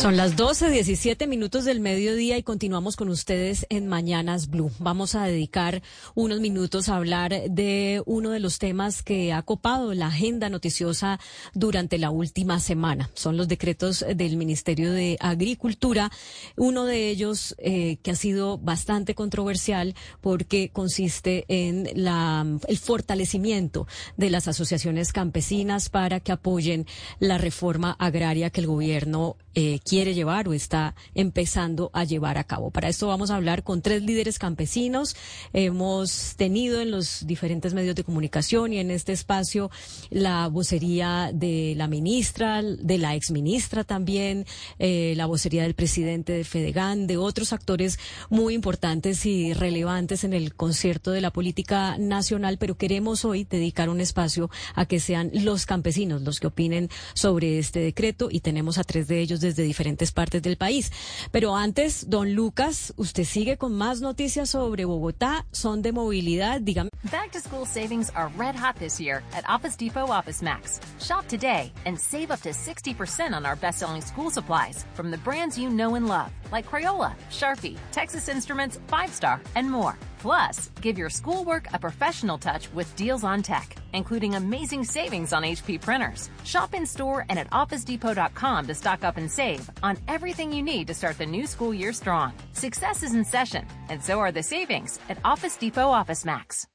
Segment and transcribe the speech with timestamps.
[0.00, 4.70] Son las 12, 17 minutos del mediodía y continuamos con ustedes en Mañanas Blue.
[4.78, 5.82] Vamos a dedicar
[6.14, 11.20] unos minutos a hablar de uno de los temas que ha copado la agenda noticiosa
[11.52, 13.10] durante la última semana.
[13.12, 16.10] Son los decretos del Ministerio de Agricultura.
[16.56, 23.86] Uno de ellos eh, que ha sido bastante controversial porque consiste en la, el fortalecimiento
[24.16, 26.86] de las asociaciones campesinas para que apoyen
[27.18, 32.44] la reforma agraria que el gobierno eh, quiere llevar o está empezando a llevar a
[32.44, 32.70] cabo.
[32.70, 35.16] Para esto vamos a hablar con tres líderes campesinos.
[35.52, 39.68] Hemos tenido en los diferentes medios de comunicación y en este espacio
[40.08, 44.46] la vocería de la ministra, de la exministra también,
[44.78, 50.34] eh, la vocería del presidente de Fedegan, de otros actores muy importantes y relevantes en
[50.34, 55.32] el concierto de la política nacional, pero queremos hoy dedicar un espacio a que sean
[55.34, 59.64] los campesinos los que opinen sobre este decreto y tenemos a tres de ellos desde
[59.64, 59.79] diferentes
[60.12, 60.92] partes del país.
[61.30, 66.90] Pero antes, don Lucas, usted sigue con más noticias sobre Bogotá, son de movilidad, dígame.
[67.10, 70.80] Back to school savings are red hot this year at Office Depot Office Max.
[70.98, 75.56] Shop today and save up to 60% on our best-selling school supplies from the brands
[75.56, 79.98] you know and love, like Crayola, Sharpie, Texas Instruments, Five Star, and more.
[80.18, 85.42] Plus, give your schoolwork a professional touch with deals on tech, including amazing savings on
[85.42, 86.28] HP printers.
[86.44, 90.86] Shop in store and at OfficeDepot.com to stock up and save on everything you need
[90.88, 92.34] to start the new school year strong.
[92.52, 96.69] Success is in session, and so are the savings at Office Depot Office Max.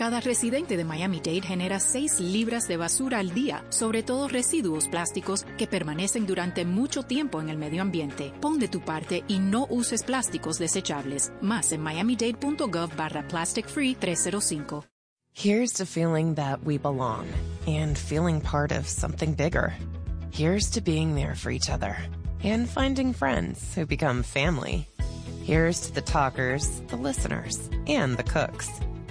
[0.00, 5.44] Cada residente de Miami-Dade genera 6 libras de basura al día, sobre todo residuos plásticos
[5.58, 8.32] que permanecen durante mucho tiempo en el medio ambiente.
[8.40, 11.34] Pon de tu parte y no uses plásticos desechables.
[11.42, 14.86] Más en miamidade.gov barra plastic free 305.
[15.34, 17.26] Here's to feeling that we belong
[17.66, 19.74] and feeling part of something bigger.
[20.32, 21.94] Here's to being there for each other
[22.42, 24.88] and finding friends who become family.
[25.44, 28.70] Here's to the talkers, the listeners, and the cooks.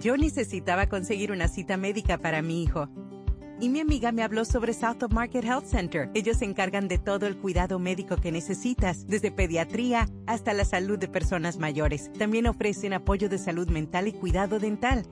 [0.00, 2.88] Yo necesitaba conseguir una cita médica para mi hijo.
[3.58, 6.10] Y mi amiga me habló sobre South of Market Health Center.
[6.12, 10.98] Ellos se encargan de todo el cuidado médico que necesitas, desde pediatría hasta la salud
[10.98, 12.12] de personas mayores.
[12.18, 15.06] También ofrecen apoyo de salud mental y cuidado dental.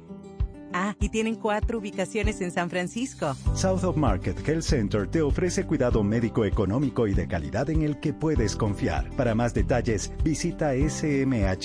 [0.76, 3.36] Ah, y tienen cuatro ubicaciones en San Francisco.
[3.54, 8.00] South of Market Health Center te ofrece cuidado médico económico y de calidad en el
[8.00, 9.08] que puedes confiar.
[9.10, 11.64] Para más detalles, visita smhcsf.org.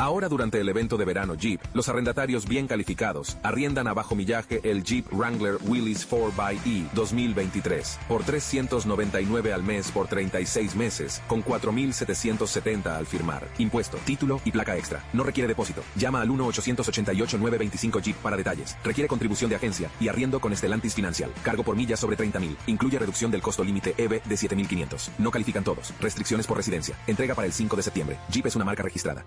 [0.00, 4.58] Ahora durante el evento de verano Jeep, los arrendatarios bien calificados arriendan a bajo millaje
[4.64, 12.86] el Jeep Wrangler Willys 4xE 2023 por 399 al mes por 36 meses con 4.770
[12.96, 13.46] al firmar.
[13.58, 15.04] Impuesto, título y placa extra.
[15.12, 15.82] No requiere depósito.
[15.96, 18.78] Llama al 1-888-925 Jeep para detalles.
[18.82, 21.30] Requiere contribución de agencia y arriendo con Estelantis Financial.
[21.42, 22.56] Cargo por millas sobre 30.000.
[22.68, 25.10] Incluye reducción del costo límite EV de 7.500.
[25.18, 25.92] No califican todos.
[26.00, 26.96] Restricciones por residencia.
[27.06, 28.18] Entrega para el 5 de septiembre.
[28.30, 29.26] Jeep es una marca registrada.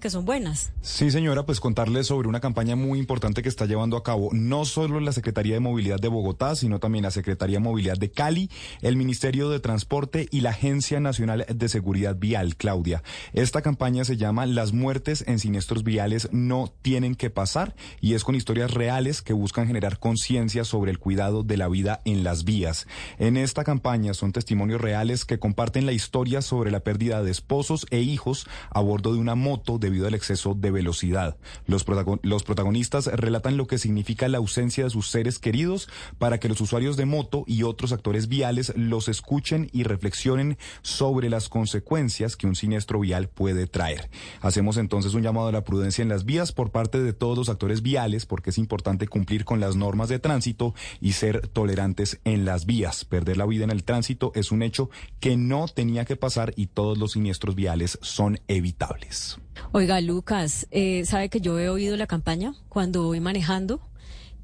[0.00, 0.72] que son buenas.
[0.82, 4.64] Sí, señora, pues contarles sobre una campaña muy importante que está llevando a cabo no
[4.64, 8.50] solo la Secretaría de Movilidad de Bogotá, sino también la Secretaría de Movilidad de Cali,
[8.82, 13.02] el Ministerio de Transporte y la Agencia Nacional de Seguridad Vial, Claudia.
[13.32, 18.24] Esta campaña se llama Las muertes en siniestros viales no tienen que pasar y es
[18.24, 22.44] con historias reales que buscan generar conciencia sobre el cuidado de la vida en las
[22.44, 22.86] vías.
[23.18, 27.86] En esta campaña son testimonios reales que comparten la historia sobre la pérdida de esposos
[27.90, 31.36] e hijos a bordo de una moto debido al exceso de velocidad.
[31.66, 35.88] Los, protagonistas relatan lo que significa la ausencia de sus seres queridos
[36.18, 41.28] para que los usuarios de moto y otros actores viales los escuchen y reflexionen sobre
[41.28, 44.10] las consecuencias que un siniestro vial puede traer.
[44.40, 47.48] Hacemos entonces un llamado a la prudencia en las vías por parte de todos los
[47.50, 52.46] actores viales porque es importante cumplir con las normas de tránsito y ser tolerantes en
[52.46, 53.04] las vías.
[53.04, 54.88] Perder la vida en el tránsito es un hecho
[55.20, 59.38] que no tenía que pasar y todos los siniestros viales son evitables.
[59.72, 63.80] Oiga, Lucas, eh, ¿sabe que yo he oído la campaña cuando voy manejando?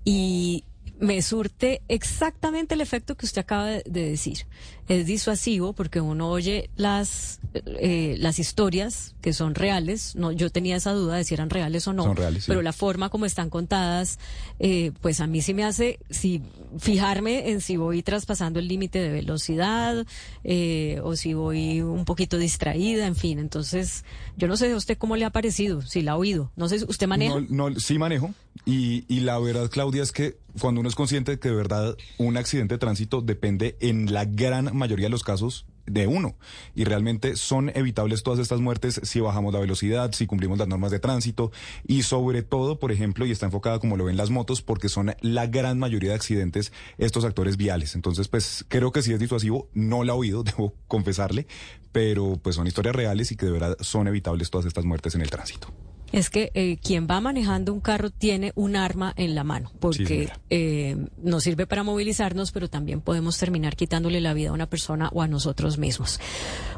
[0.04, 0.64] Y
[1.00, 4.46] me surte exactamente el efecto que usted acaba de decir.
[4.86, 10.14] Es disuasivo porque uno oye las eh, las historias que son reales.
[10.14, 12.04] No, yo tenía esa duda de si eran reales o no.
[12.04, 14.18] Son reales, Pero la forma como están contadas,
[14.58, 16.42] eh, pues a mí sí me hace si
[16.78, 20.06] fijarme en si voy traspasando el límite de velocidad
[20.44, 23.38] eh, o si voy un poquito distraída, en fin.
[23.38, 24.04] Entonces,
[24.36, 26.52] yo no sé a usted cómo le ha parecido, si la ha oído.
[26.56, 27.40] No sé, ¿usted maneja?
[27.48, 28.34] No, no sí manejo.
[28.66, 32.36] Y, la verdad, Claudia, es que cuando uno es consciente de que de verdad un
[32.36, 36.36] accidente de tránsito depende en la gran mayoría de los casos de uno.
[36.74, 40.90] Y realmente son evitables todas estas muertes si bajamos la velocidad, si cumplimos las normas
[40.90, 41.50] de tránsito
[41.86, 45.14] y sobre todo, por ejemplo, y está enfocada como lo ven las motos, porque son
[45.20, 47.94] la gran mayoría de accidentes estos actores viales.
[47.94, 51.46] Entonces, pues creo que sí es disuasivo, no la he oído, debo confesarle,
[51.92, 55.22] pero pues son historias reales y que de verdad son evitables todas estas muertes en
[55.22, 55.72] el tránsito
[56.12, 60.30] es que eh, quien va manejando un carro tiene un arma en la mano, porque
[60.50, 65.08] eh, nos sirve para movilizarnos, pero también podemos terminar quitándole la vida a una persona
[65.12, 66.20] o a nosotros mismos.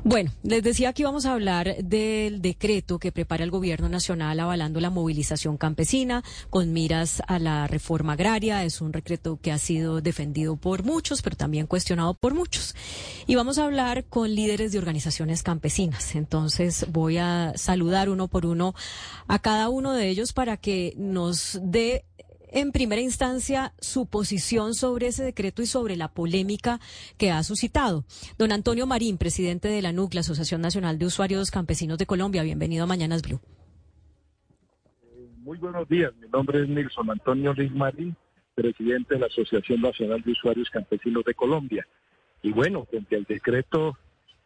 [0.05, 4.81] Bueno, les decía que íbamos a hablar del decreto que prepara el Gobierno Nacional avalando
[4.81, 8.65] la movilización campesina con miras a la reforma agraria.
[8.65, 12.75] Es un decreto que ha sido defendido por muchos, pero también cuestionado por muchos.
[13.27, 16.17] Y vamos a hablar con líderes de organizaciones campesinas.
[16.17, 18.75] Entonces voy a saludar uno por uno
[19.27, 22.05] a cada uno de ellos para que nos dé
[22.53, 26.81] en primera instancia su posición sobre ese decreto y sobre la polémica
[27.17, 28.05] que ha suscitado.
[28.39, 32.43] Don Antonio Marín, presidente de la NUC, la Asociación Nacional de Usuarios Campesinos de Colombia,
[32.43, 33.41] bienvenido a Mañanas Blue.
[35.39, 38.15] Muy buenos días, mi nombre es Nilson Antonio Riz Marín,
[38.55, 41.87] presidente de la Asociación Nacional de Usuarios Campesinos de Colombia.
[42.43, 43.99] Y bueno, frente al decreto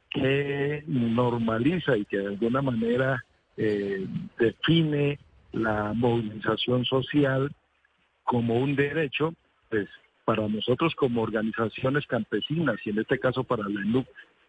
[0.08, 3.25] que normaliza y que de alguna manera
[3.56, 4.06] eh,
[4.38, 5.18] define
[5.52, 7.50] la movilización social
[8.24, 9.34] como un derecho,
[9.70, 9.88] pues
[10.24, 14.06] para nosotros como organizaciones campesinas y en este caso para la ENUC,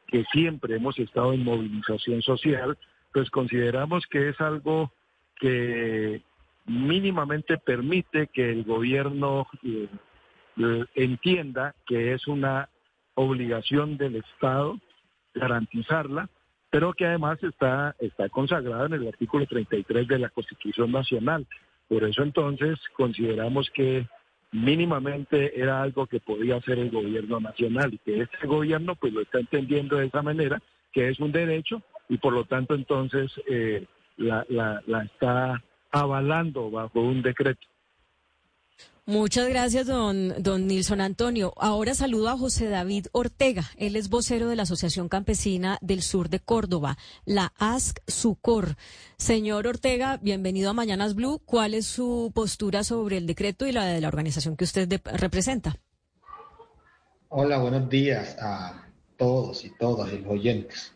[0.07, 2.77] que siempre hemos estado en movilización social,
[3.13, 4.91] pues consideramos que es algo
[5.39, 6.21] que
[6.65, 9.87] mínimamente permite que el gobierno eh,
[10.95, 12.69] entienda que es una
[13.15, 14.79] obligación del Estado
[15.33, 16.29] garantizarla
[16.77, 21.47] pero que además está, está consagrado en el artículo 33 de la Constitución Nacional.
[21.87, 24.05] Por eso entonces consideramos que
[24.51, 29.21] mínimamente era algo que podía hacer el gobierno nacional y que este gobierno pues lo
[29.21, 30.61] está entendiendo de esa manera,
[30.93, 36.69] que es un derecho y por lo tanto entonces eh, la, la, la está avalando
[36.69, 37.65] bajo un decreto.
[39.09, 41.53] Muchas gracias, don, don Nilson Antonio.
[41.55, 43.63] Ahora saludo a José David Ortega.
[43.77, 48.75] Él es vocero de la Asociación Campesina del Sur de Córdoba, la ASC SUCOR.
[49.15, 51.39] Señor Ortega, bienvenido a Mañanas Blue.
[51.45, 55.77] ¿Cuál es su postura sobre el decreto y la de la organización que usted representa?
[57.29, 60.91] Hola, buenos días a todos y todas los oyentes.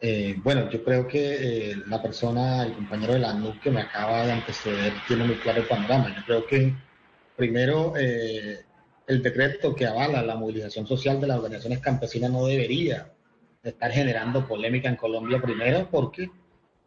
[0.00, 3.82] Eh, bueno, yo creo que eh, la persona, el compañero de la NUC que me
[3.82, 6.12] acaba de anteceder, tiene muy claro el panorama.
[6.16, 6.74] Yo creo que
[7.36, 8.60] Primero, eh,
[9.06, 13.12] el decreto que avala la movilización social de las organizaciones campesinas no debería
[13.62, 16.30] estar generando polémica en Colombia, primero porque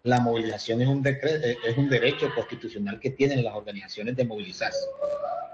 [0.03, 4.85] la movilización es un, eh, es un derecho constitucional que tienen las organizaciones de movilizarse.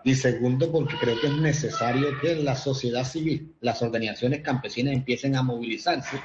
[0.03, 5.35] Y segundo, porque creo que es necesario que la sociedad civil, las organizaciones campesinas empiecen
[5.35, 6.17] a movilizarse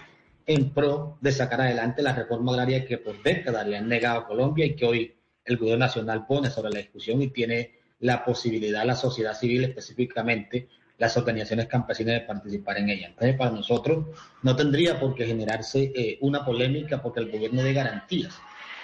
[0.47, 4.27] en pro de sacar adelante la reforma agraria que por décadas le han negado a
[4.27, 8.83] Colombia y que hoy el gobierno nacional pone sobre la discusión y tiene la posibilidad
[8.83, 13.07] a la sociedad civil, específicamente las organizaciones campesinas, de participar en ella.
[13.09, 14.07] Entonces, para nosotros
[14.43, 18.37] no tendría por qué generarse eh, una polémica porque el gobierno dé garantías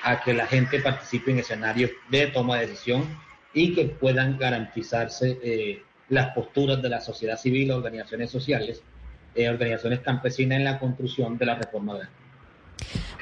[0.03, 3.19] a que la gente participe en escenarios de toma de decisión
[3.53, 8.83] y que puedan garantizarse eh, las posturas de la sociedad civil, organizaciones sociales,
[9.35, 12.24] eh, organizaciones campesinas en la construcción de la reforma agraria.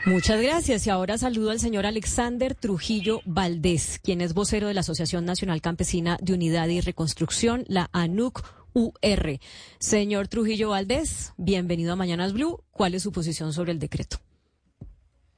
[0.05, 0.85] Muchas gracias.
[0.89, 5.61] Y ahora saludo al señor Alexander Trujillo Valdés, quien es vocero de la Asociación Nacional
[5.61, 8.43] Campesina de Unidad y Reconstrucción, la ANUC
[8.75, 9.39] UR.
[9.79, 12.65] Señor Trujillo Valdés, bienvenido a Mañanas Blue.
[12.73, 14.17] ¿Cuál es su posición sobre el decreto?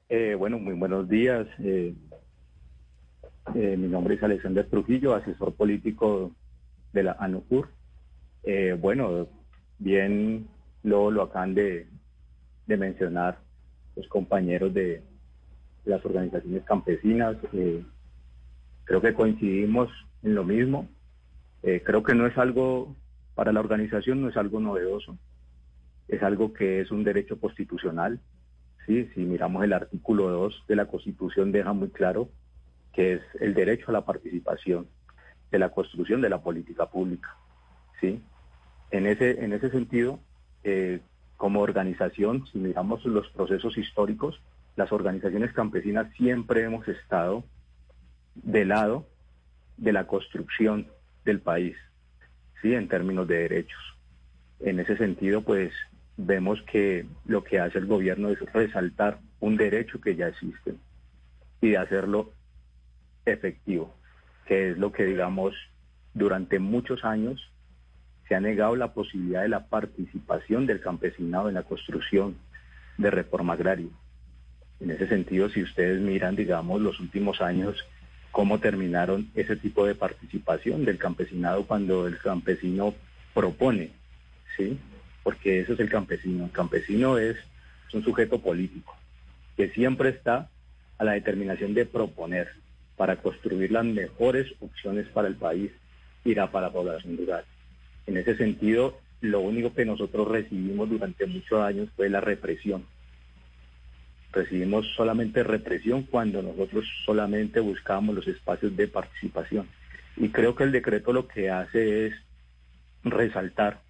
[0.08, 1.46] Eh, bueno, muy buenos días.
[1.58, 1.94] Eh,
[3.54, 6.32] eh, mi nombre es Alexander Trujillo, asesor político
[6.94, 7.68] de la ANUCUR.
[8.80, 9.28] bueno,
[9.78, 10.48] bien
[10.82, 11.86] lo, lo acaban de
[12.66, 13.44] mencionar
[13.96, 15.02] los compañeros de
[15.84, 17.36] las organizaciones campesinas.
[18.84, 19.90] creo que coincidimos
[20.22, 20.88] en lo mismo.
[21.62, 22.94] creo que no es algo
[23.34, 25.18] para la organización no es algo novedoso,
[26.08, 28.20] es algo que es un derecho constitucional.
[28.86, 29.10] ¿sí?
[29.14, 32.28] Si miramos el artículo 2 de la Constitución deja muy claro
[32.92, 34.86] que es el derecho a la participación
[35.50, 37.36] de la construcción de la política pública.
[38.00, 38.22] ¿sí?
[38.90, 40.20] En, ese, en ese sentido,
[40.62, 41.00] eh,
[41.36, 44.40] como organización, si miramos los procesos históricos,
[44.76, 47.44] las organizaciones campesinas siempre hemos estado
[48.34, 49.06] del lado
[49.76, 50.88] de la construcción
[51.24, 51.76] del país,
[52.72, 53.80] en términos de derechos.
[54.60, 55.72] En ese sentido, pues
[56.16, 60.74] vemos que lo que hace el gobierno es resaltar un derecho que ya existe
[61.60, 62.32] y hacerlo
[63.26, 63.94] efectivo,
[64.46, 65.54] que es lo que, digamos,
[66.14, 67.50] durante muchos años
[68.28, 72.36] se ha negado la posibilidad de la participación del campesinado en la construcción
[72.96, 73.88] de reforma agraria.
[74.80, 77.84] En ese sentido, si ustedes miran, digamos, los últimos años,
[78.30, 82.94] cómo terminaron ese tipo de participación del campesinado cuando el campesino
[83.32, 83.90] propone,
[84.56, 84.78] ¿sí?
[85.22, 86.44] Porque eso es el campesino.
[86.46, 87.36] El campesino es,
[87.92, 88.92] un sujeto político
[89.56, 90.50] que siempre está
[90.98, 92.48] a la determinación de proponer
[92.96, 95.70] para construir las mejores opciones para el país
[96.24, 97.44] y para la población rural.
[98.06, 102.84] En ese sentido, lo único que nosotros recibimos durante muchos años fue la represión
[104.34, 109.68] recibimos solamente represión cuando nosotros solamente buscamos los espacios de participación.
[110.16, 112.14] Y creo que el decreto lo que hace es
[113.04, 113.80] resaltar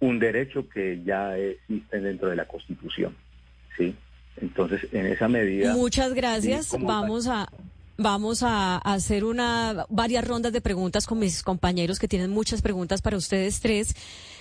[0.00, 3.16] un derecho que ya existe dentro de la Constitución.
[3.76, 3.94] ¿sí?
[4.40, 5.74] Entonces, en esa medida...
[5.74, 6.76] Muchas gracias.
[6.78, 7.48] Vamos a...
[8.00, 13.02] Vamos a hacer una varias rondas de preguntas con mis compañeros que tienen muchas preguntas
[13.02, 13.96] para ustedes tres.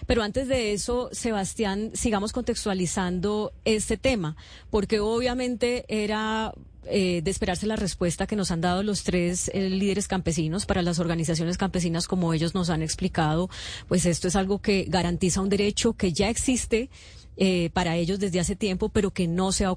[0.05, 4.35] Pero antes de eso, Sebastián, sigamos contextualizando este tema,
[4.69, 6.53] porque obviamente era
[6.85, 10.83] eh, de esperarse la respuesta que nos han dado los tres eh, líderes campesinos para
[10.83, 13.49] las organizaciones campesinas, como ellos nos han explicado,
[13.87, 16.91] pues esto es algo que garantiza un derecho que ya existe.
[17.39, 19.75] Eh, para ellos desde hace tiempo, pero que no se, ha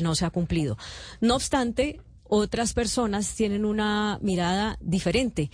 [0.00, 0.78] no se ha cumplido.
[1.20, 2.00] No obstante,
[2.34, 5.50] otras personas tienen una mirada diferente.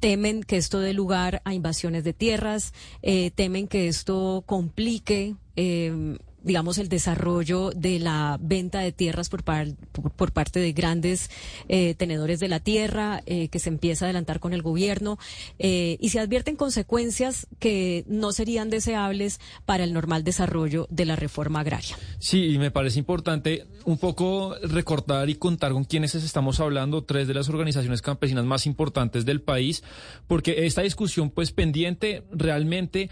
[0.00, 2.72] Temen que esto dé lugar a invasiones de tierras,
[3.02, 5.36] eh, temen que esto complique.
[5.56, 11.30] Eh, digamos, el desarrollo de la venta de tierras por, por, parte de grandes
[11.68, 15.18] eh, tenedores de la tierra, eh, que se empieza a adelantar con el gobierno,
[15.58, 21.16] eh, y se advierten consecuencias que no serían deseables para el normal desarrollo de la
[21.16, 21.96] reforma agraria.
[22.18, 27.28] Sí, y me parece importante un poco recordar y contar con quienes estamos hablando, tres
[27.28, 29.82] de las organizaciones campesinas más importantes del país,
[30.26, 33.10] porque esta discusión, pues pendiente, realmente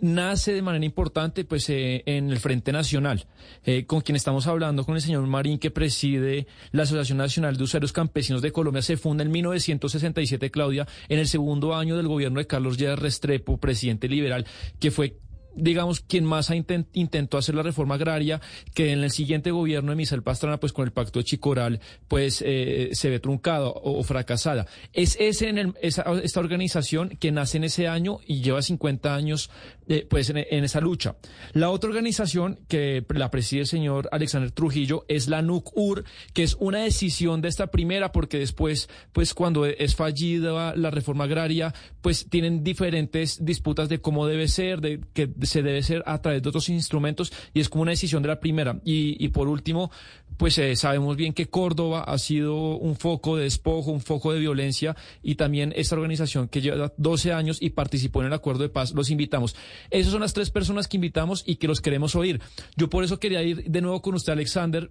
[0.00, 3.26] nace de manera importante, pues en el frente Nacional,
[3.64, 7.64] eh, con quien estamos hablando, con el señor Marín, que preside la Asociación Nacional de
[7.64, 12.38] Usuarios Campesinos de Colombia, se funda en 1967, Claudia, en el segundo año del gobierno
[12.38, 14.46] de Carlos Lleras Restrepo, presidente liberal,
[14.78, 15.18] que fue
[15.56, 18.40] digamos, quien más ha intentó hacer la reforma agraria,
[18.74, 22.42] que en el siguiente gobierno de Michel Pastrana, pues con el pacto de Chicoral, pues
[22.46, 24.66] eh, se ve truncado o, fracasada.
[24.92, 29.50] Es ese en esa, esta organización que nace en ese año y lleva 50 años
[29.88, 31.16] eh, pues en, esa lucha.
[31.52, 36.56] La otra organización que la preside el señor Alexander Trujillo es la NUC-UR, que es
[36.58, 42.28] una decisión de esta primera, porque después, pues cuando es fallida la reforma agraria, pues
[42.28, 46.48] tienen diferentes disputas de cómo debe ser, de que se debe ser a través de
[46.48, 48.80] otros instrumentos y es como una decisión de la primera.
[48.84, 49.90] Y, y por último,
[50.36, 54.40] pues eh, sabemos bien que Córdoba ha sido un foco de despojo, un foco de
[54.40, 58.68] violencia y también esta organización que lleva 12 años y participó en el acuerdo de
[58.68, 59.56] paz, los invitamos.
[59.90, 62.40] Esas son las tres personas que invitamos y que los queremos oír.
[62.76, 64.90] Yo por eso quería ir de nuevo con usted, Alexander,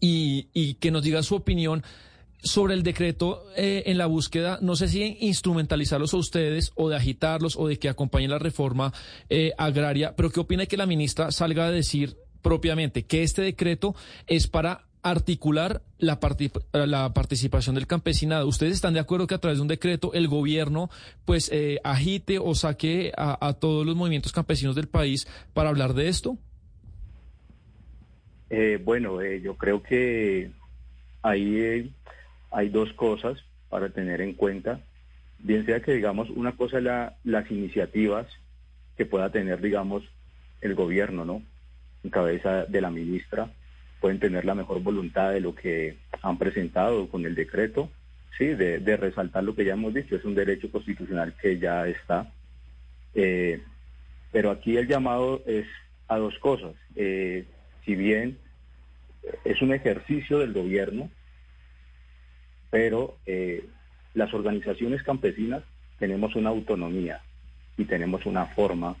[0.00, 1.82] y, y que nos diga su opinión
[2.42, 6.96] sobre el decreto eh, en la búsqueda, no sé si instrumentalizarlos a ustedes o de
[6.96, 8.92] agitarlos o de que acompañen la reforma
[9.28, 13.94] eh, agraria, pero ¿qué opina que la ministra salga a decir propiamente que este decreto
[14.26, 16.18] es para articular la,
[16.72, 18.46] la participación del campesinado.
[18.46, 20.90] ¿Ustedes están de acuerdo que a través de un decreto el gobierno
[21.24, 26.08] pues eh, agite o saque a, todos los movimientos campesinos del país para hablar de
[26.08, 26.36] esto?
[28.50, 30.50] Eh, bueno, eh, yo creo que
[31.22, 31.92] ahí
[32.50, 34.80] hay dos cosas para tener en cuenta.
[35.38, 38.26] Bien sea que, digamos, una cosa es las iniciativas
[38.96, 40.02] que pueda tener, digamos,
[40.60, 41.42] el gobierno, ¿no?
[42.04, 43.50] En cabeza de la ministra,
[44.00, 47.90] pueden tener la mejor voluntad de lo que han presentado con el decreto,
[48.36, 52.32] sí, de, resaltar lo que ya hemos dicho, es un derecho constitucional que ya está.
[53.14, 53.60] Eh,
[54.30, 55.66] pero aquí el llamado es
[56.06, 56.74] a dos cosas.
[56.94, 57.44] Eh,
[57.84, 58.38] si bien
[59.44, 61.10] es un ejercicio del gobierno,
[62.70, 63.64] pero eh,
[64.14, 65.62] las organizaciones campesinas
[65.98, 67.20] tenemos una autonomía
[67.76, 68.96] y tenemos una forma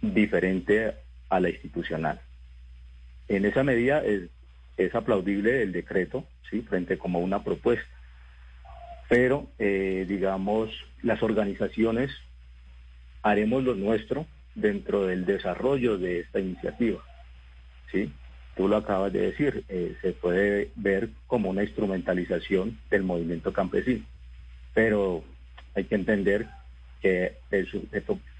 [0.00, 0.94] diferente
[1.28, 2.20] a la institucional.
[3.28, 4.30] En esa medida es,
[4.94, 6.62] aplaudible el decreto, ¿sí?
[6.62, 7.86] frente como una propuesta.
[9.08, 10.70] Pero, eh, digamos,
[11.02, 12.10] las organizaciones
[13.22, 17.02] haremos lo nuestro dentro del desarrollo de esta iniciativa.
[17.90, 18.12] ¿sí?
[18.56, 24.04] Tú lo acabas de decir, eh, se puede ver como una instrumentalización del movimiento campesino,
[24.74, 25.22] pero
[25.74, 26.46] hay que entender
[27.02, 27.68] que el,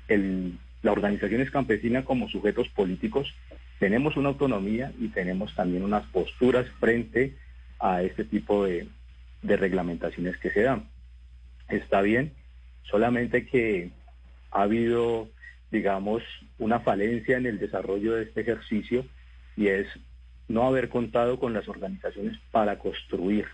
[0.08, 3.34] la organización es campesina como sujetos políticos
[3.78, 7.34] tenemos una autonomía y tenemos también unas posturas frente
[7.78, 8.88] a este tipo de,
[9.42, 10.88] reglamentaciones que se dan.
[11.68, 12.32] Está bien,
[12.82, 13.90] solamente que
[14.50, 15.28] ha habido,
[15.70, 16.22] digamos,
[16.58, 19.06] una falencia en el desarrollo de este ejercicio
[19.56, 19.86] y es
[20.48, 23.46] no haber contado con las organizaciones para construir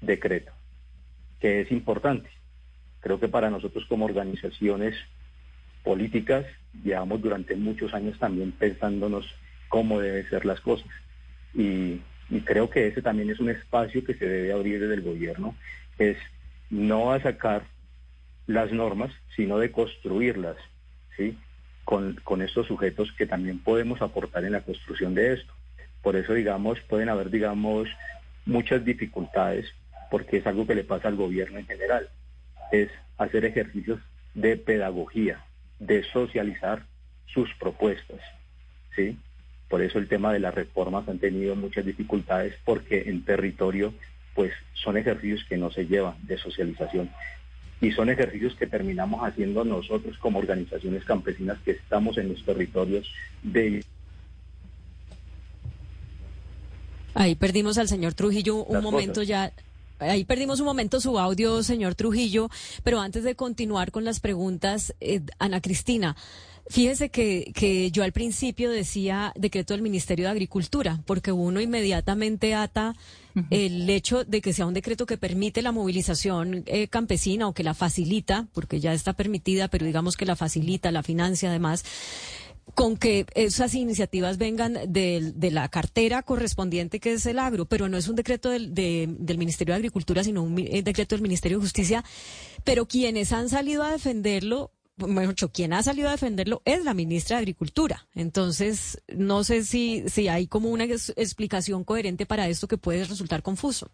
[0.00, 0.52] decreto,
[1.40, 2.28] que es importante.
[3.00, 4.94] Creo que para nosotros como organizaciones
[5.82, 6.46] políticas,
[6.82, 9.26] llevamos durante muchos años también pensándonos
[9.68, 10.88] cómo deben ser las cosas.
[11.54, 12.00] Y,
[12.44, 15.54] creo que ese también es un espacio que se debe abrir desde el gobierno,
[15.98, 16.16] es
[16.70, 17.62] no a sacar
[18.46, 20.56] las normas, sino de construirlas,
[21.16, 21.36] ¿sí?
[21.84, 25.52] Con, con estos sujetos que también podemos aportar en la construcción de esto.
[26.00, 27.88] Por eso, digamos, pueden haber, digamos,
[28.46, 29.66] muchas dificultades,
[30.10, 32.08] porque es algo que le pasa al gobierno en general,
[32.72, 34.00] es hacer ejercicios
[34.34, 35.44] de pedagogía,
[35.86, 36.84] de socializar
[37.26, 38.20] sus propuestas,
[38.94, 39.16] ¿sí?
[39.68, 43.92] Por eso el tema de las reformas han tenido muchas dificultades porque en territorio
[44.34, 47.10] pues son ejercicios que no se llevan de socialización
[47.80, 53.12] y son ejercicios que terminamos haciendo nosotros como organizaciones campesinas que estamos en los territorios
[53.42, 53.84] de
[57.14, 59.52] Ahí perdimos al señor Trujillo un momento ya.
[60.02, 62.50] Ahí perdimos un momento su audio, señor Trujillo,
[62.82, 66.16] pero antes de continuar con las preguntas, eh, Ana Cristina,
[66.68, 72.54] fíjese que, que yo al principio decía decreto del Ministerio de Agricultura, porque uno inmediatamente
[72.54, 72.94] ata
[73.50, 77.64] el hecho de que sea un decreto que permite la movilización eh, campesina o que
[77.64, 81.84] la facilita, porque ya está permitida, pero digamos que la facilita, la financia además
[82.74, 87.88] con que esas iniciativas vengan de, de, la cartera correspondiente que es el agro, pero
[87.88, 91.58] no es un decreto del, del Ministerio de Agricultura, sino un eh, decreto del Ministerio
[91.58, 92.04] de Justicia.
[92.64, 97.36] Pero quienes han salido a defenderlo, mejor quien ha salido a defenderlo es la ministra
[97.36, 98.06] de Agricultura.
[98.14, 103.42] Entonces, no sé si, si hay como una explicación coherente para esto que puede resultar
[103.42, 103.90] confuso.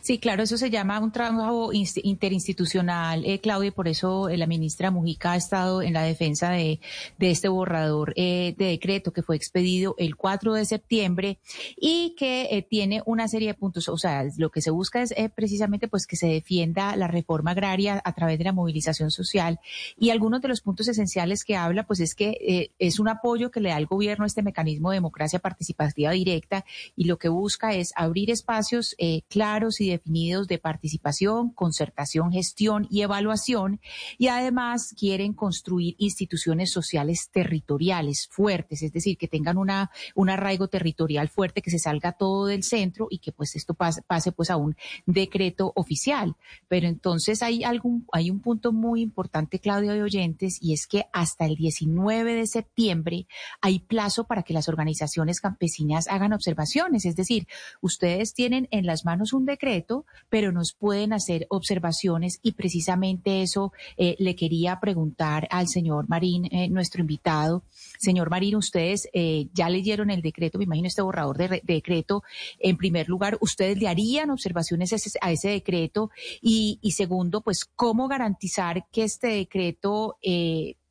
[0.00, 4.46] Sí, claro, eso se llama un trabajo interinstitucional, eh, Claudia, y por eso eh, la
[4.46, 6.80] ministra Mujica ha estado en la defensa de,
[7.18, 11.38] este borrador eh, de decreto que fue expedido el 4 de septiembre
[11.76, 13.88] y que eh, tiene una serie de puntos.
[13.88, 18.00] O sea, lo que se busca es precisamente pues que se defienda la reforma agraria
[18.04, 19.60] a través de la movilización social
[19.98, 23.60] y algunos de los puntos esenciales que habla pues es que es un apoyo que
[23.60, 27.74] le da al gobierno a este mecanismo de democracia participativa directa y lo que busca
[27.74, 33.80] es abrir espacios eh, claros y definidos de participación, concertación, gestión y evaluación
[34.18, 40.68] y además quieren construir instituciones sociales territoriales fuertes, es decir, que tengan una, un arraigo
[40.68, 44.50] territorial fuerte, que se salga todo del centro y que pues esto pase, pase pues
[44.50, 46.36] a un decreto oficial.
[46.68, 51.06] Pero entonces hay algún, hay un punto muy importante, Claudio de Oyentes, y es que
[51.12, 53.26] hasta el 19 de septiembre
[53.60, 57.46] hay plazo para que las organizaciones campesinas hagan observaciones, es decir,
[57.80, 63.72] ustedes tienen en las manos un decreto, pero nos pueden hacer observaciones y precisamente eso
[63.96, 67.62] eh, le quería preguntar al señor Marín, eh, nuestro invitado.
[67.98, 72.22] Señor Marín, ustedes eh, ya leyeron el decreto, me imagino este borrador de, decreto.
[72.58, 76.10] En primer lugar, ¿ustedes le harían observaciones a ese, decreto?
[76.40, 80.18] Y, segundo, pues, ¿cómo garantizar que este decreto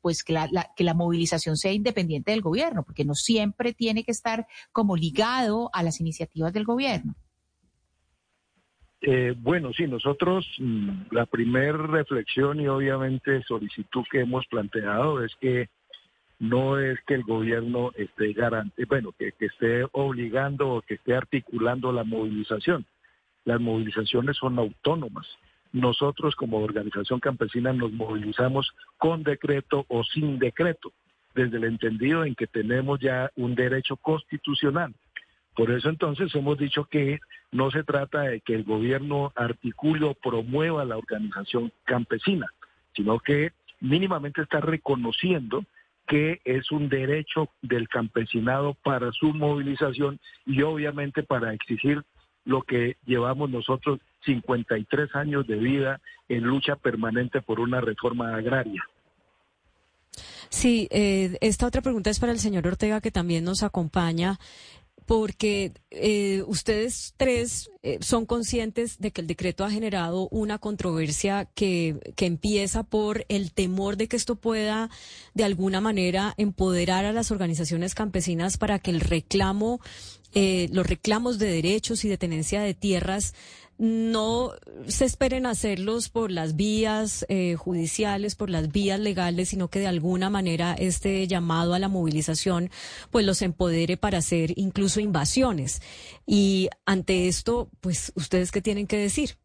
[0.06, 4.12] pues que la, que la movilización sea independiente del gobierno, porque no siempre tiene que
[4.12, 7.16] estar como ligado a las iniciativas del gobierno.
[9.08, 15.32] Eh, bueno, sí, nosotros mm, la primera reflexión y obviamente solicitud que hemos planteado es
[15.36, 15.68] que
[16.40, 21.14] no es que el gobierno esté garante, bueno, que, que esté obligando o que esté
[21.14, 22.84] articulando la movilización.
[23.44, 25.28] Las movilizaciones son autónomas.
[25.72, 30.92] Nosotros como organización campesina nos movilizamos con decreto o sin decreto,
[31.32, 34.92] desde el entendido en que tenemos ya un derecho constitucional
[35.56, 37.18] por eso entonces hemos dicho que
[37.50, 42.46] no se trata de que el gobierno articule o promueva la organización campesina,
[42.94, 45.64] sino que mínimamente está reconociendo
[46.06, 52.04] que es un derecho del campesinado para su movilización y obviamente para exigir
[52.44, 58.84] lo que llevamos nosotros 53 años de vida en lucha permanente por una reforma agraria.
[60.48, 64.38] Sí, eh, esta otra pregunta es para el señor Ortega, que también nos acompaña
[65.06, 71.48] porque eh, ustedes tres eh, son conscientes de que el decreto ha generado una controversia
[71.54, 74.90] que, que empieza por el temor de que esto pueda
[75.34, 79.80] de alguna manera empoderar a las organizaciones campesinas para que el reclamo,
[80.34, 83.32] eh, los reclamos de derechos y de tenencia de tierras
[83.78, 84.52] no
[84.88, 89.86] se esperen hacerlos por las vías eh, judiciales, por las vías legales, sino que de
[89.86, 92.70] alguna manera este llamado a la movilización
[93.10, 95.82] pues los empodere para hacer incluso invasiones.
[96.26, 99.36] Y ante esto, pues ustedes qué tienen que decir?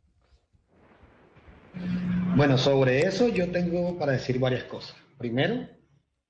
[2.36, 4.96] Bueno, sobre eso yo tengo para decir varias cosas.
[5.18, 5.68] Primero,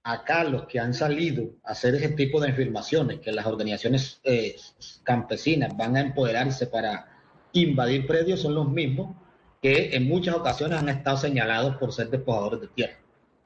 [0.03, 4.55] acá los que han salido a hacer ese tipo de afirmaciones, que las organizaciones eh,
[5.03, 7.10] campesinas van a empoderarse para
[7.53, 9.15] invadir predios son los mismos
[9.61, 12.97] que en muchas ocasiones han estado señalados por ser despojadores de tierra.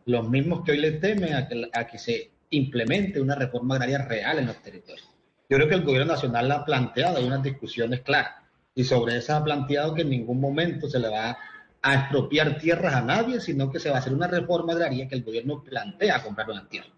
[0.06, 4.48] Los mismos que hoy le temen a que, se implemente una reforma agraria real en
[4.48, 5.10] los territorios.
[5.50, 8.36] Yo creo que el gobierno nacional ha planteado unas discusiones claras
[8.74, 11.38] y sobre eso ha planteado que en ningún momento se le va
[11.82, 15.15] a expropiar tierras a nadie, sino que se va a hacer una reforma agraria que
[15.15, 16.91] el gobierno plantea comprar unas tierras.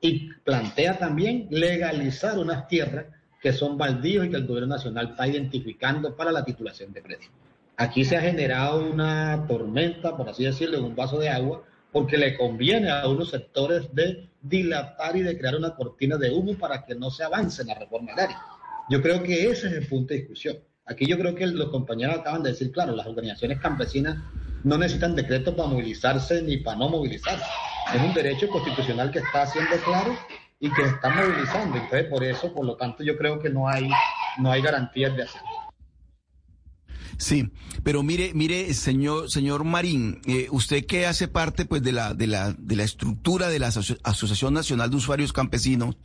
[0.00, 3.06] Y plantea también legalizar unas tierras
[3.44, 7.30] que son baldíos y que el gobierno nacional está identificando para la titulación de predios.
[7.76, 12.38] Aquí se ha generado una tormenta, por así decirlo, un vaso de agua, porque le
[12.38, 16.94] conviene a unos sectores de dilatar y de crear una cortina de humo para que
[16.94, 18.40] no se avance en la reforma agraria.
[18.88, 20.56] Yo creo que ese es el punto de discusión.
[20.86, 24.16] Aquí yo creo que los compañeros acaban de decir, claro, las organizaciones campesinas
[24.62, 27.44] no necesitan decretos para movilizarse ni para no movilizarse.
[27.94, 30.16] Es un derecho constitucional que está haciendo claro
[30.64, 31.76] y que están movilizando.
[31.76, 33.90] Entonces, por eso, por lo tanto, yo creo que no hay,
[34.38, 35.48] no hay garantías de hacerlo.
[37.18, 37.50] Sí,
[37.82, 42.26] pero mire, mire, señor, señor Marín, eh, usted que hace parte, pues, de la, de
[42.26, 45.96] la, de la estructura de la Asociación Nacional de Usuarios Campesinos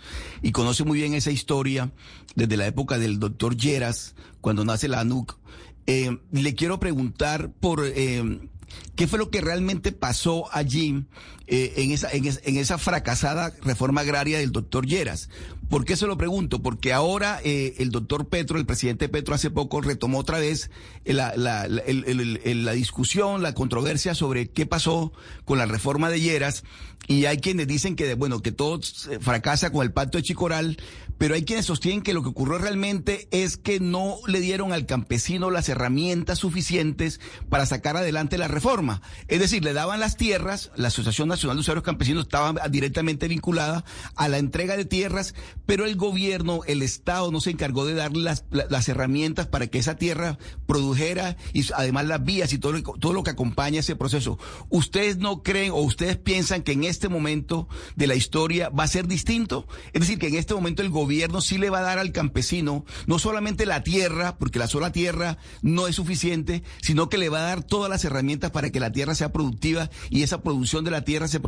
[0.41, 1.91] y conoce muy bien esa historia
[2.35, 5.39] desde la época del doctor Lleras, cuando nace la ANUC,
[5.87, 8.49] eh, le quiero preguntar por eh,
[8.95, 11.05] qué fue lo que realmente pasó allí
[11.47, 15.29] eh, en, esa, en, esa fracasada reforma agraria del doctor Lleras.
[15.69, 16.63] ¿Por qué se lo pregunto?
[16.63, 20.71] Porque ahora eh, el doctor Petro, el presidente Petro, hace poco retomó otra vez
[21.05, 25.13] la, la, la, discusión, la controversia sobre qué pasó
[25.45, 26.63] con la reforma de Lleras.
[27.07, 28.79] Y hay quienes dicen que, bueno, que todo
[29.21, 30.77] fracasa con el pacto de Chicoral,
[31.19, 34.85] pero hay quienes sostienen que lo que ocurrió realmente es que no le dieron al
[34.85, 39.01] campesino las herramientas suficientes para sacar adelante la reforma.
[39.27, 43.83] Es decir, le daban las tierras, la Asociación Nacional de Usuarios Campesinos estaba directamente vinculada
[44.15, 45.35] a la entrega de tierras,
[45.69, 49.77] pero el gobierno, el Estado no se encargó de darle las, las herramientas para que
[49.77, 54.39] esa tierra produjera y además las vías y todo, todo lo que acompaña ese proceso.
[54.69, 58.87] ¿Ustedes no creen o ustedes piensan que en este momento de la historia va a
[58.87, 59.67] ser distinto?
[59.93, 62.83] Es decir, que en este momento el gobierno sí le va a dar al campesino
[63.05, 67.41] no solamente la tierra, porque la sola tierra no es suficiente, sino que le va
[67.41, 70.89] a dar todas las herramientas para que la tierra sea productiva y esa producción de
[70.89, 71.39] la tierra se,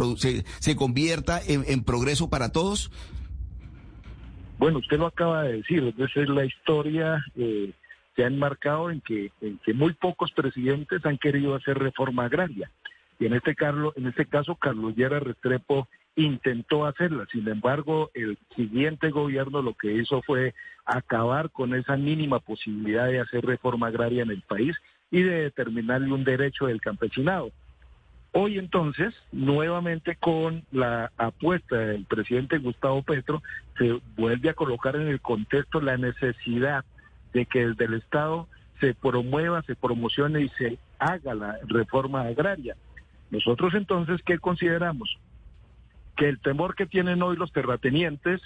[0.60, 2.91] se, convierta en, progreso para todos?
[4.62, 7.71] Bueno, usted lo acaba de decir, es la historia eh,
[8.15, 12.69] se ha enmarcado en que, en que muy pocos presidentes han querido hacer reforma agraria.
[13.17, 13.56] Y en este,
[13.95, 17.26] en este caso, Carlos Llera Restrepo intentó hacerla.
[17.32, 20.54] Sin embargo, el siguiente gobierno lo que hizo fue
[20.86, 24.78] acabar con esa mínima posibilidad de hacer reforma agraria en el país
[25.10, 27.52] y de determinarle un derecho del campesinado.
[28.33, 33.43] Hoy entonces, nuevamente con la apuesta del presidente Gustavo Petro,
[33.77, 36.85] se vuelve a colocar en el contexto la necesidad
[37.33, 38.47] de que desde el Estado
[38.79, 42.77] se promueva, se promocione y se haga la reforma agraria.
[43.31, 45.17] Nosotros entonces, ¿qué consideramos?
[46.15, 48.41] Que el temor que tienen hoy los terratenientes,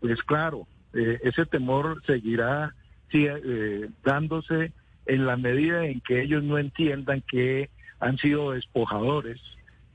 [0.00, 2.74] pues claro, eh, ese temor seguirá
[3.12, 4.72] eh, dándose
[5.06, 7.70] en la medida en que ellos no entiendan que
[8.00, 9.40] han sido despojadores,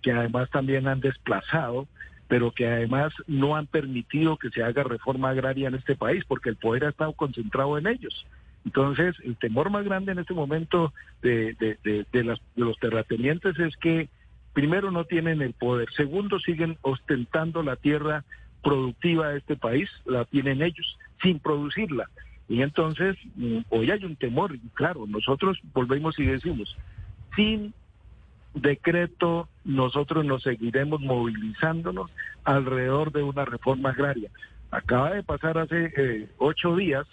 [0.01, 1.87] que además también han desplazado,
[2.27, 6.49] pero que además no han permitido que se haga reforma agraria en este país, porque
[6.49, 8.25] el poder ha estado concentrado en ellos.
[8.65, 10.91] Entonces, el temor más grande en este momento
[11.21, 14.09] de, de, de, de los terratenientes es que,
[14.53, 18.23] primero, no tienen el poder, segundo, siguen ostentando la tierra
[18.63, 22.09] productiva de este país, la tienen ellos, sin producirla.
[22.49, 26.75] Y entonces, mm, hoy hay un temor, claro, nosotros volvemos y decimos,
[27.35, 27.73] sin
[28.55, 32.09] decreto nosotros nos seguiremos movilizándonos
[32.43, 34.31] alrededor de una reforma agraria.
[34.71, 37.05] Acaba de pasar hace eh, ocho días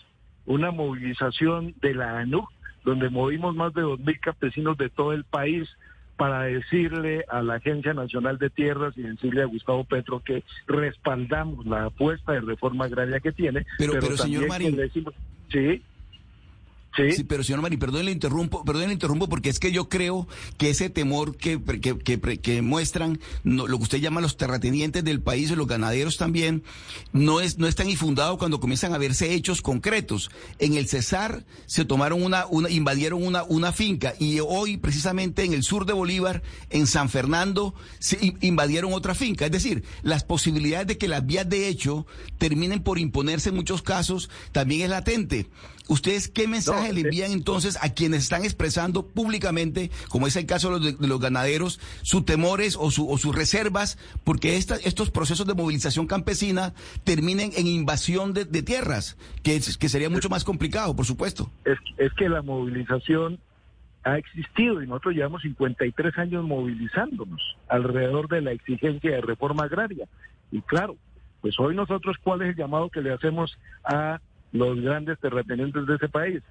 [0.46, 2.46] una movilización de la ANU,
[2.84, 5.68] donde movimos más de dos mil campesinos de todo el país
[6.16, 11.66] para decirle a la Agencia Nacional de Tierras y decirle a Gustavo Petro que respaldamos
[11.66, 13.66] la apuesta de reforma agraria que tiene.
[13.78, 15.14] Pero, pero, señor Marín, decimos,
[15.50, 15.82] sí.
[16.94, 17.24] Sí.
[17.24, 20.28] pero señor Mari, perdón le interrumpo, perdón le interrumpo porque es que yo creo
[20.58, 25.50] que ese temor que, que, que, muestran lo que usted llama los terratenientes del país
[25.50, 26.62] y los ganaderos también,
[27.12, 30.30] no es, no es tan infundado cuando comienzan a verse hechos concretos.
[30.58, 35.54] En el Cesar se tomaron una, una invadieron una, una finca y hoy precisamente en
[35.54, 39.46] el sur de Bolívar, en San Fernando, se invadieron otra finca.
[39.46, 42.06] Es decir, las posibilidades de que las vías de hecho
[42.38, 45.48] terminen por imponerse en muchos casos también es latente.
[45.88, 50.46] ¿Ustedes qué mensaje le eh, envían entonces a quienes están expresando públicamente, como es el
[50.46, 56.74] caso de los, ganaderos, sus temores o, sus reservas, porque estos procesos de movilización campesina
[57.04, 61.50] terminen en invasión de, tierras, que, que sería mucho más complicado, por supuesto?
[61.64, 63.38] Es, es que la movilización
[64.04, 70.06] ha existido y nosotros llevamos 53 años movilizándonos alrededor de la exigencia de reforma agraria.
[70.50, 70.96] Y claro,
[71.40, 74.20] pues hoy nosotros, ¿cuál es el llamado que le hacemos a
[74.52, 76.42] los grandes terratenientes de ese país.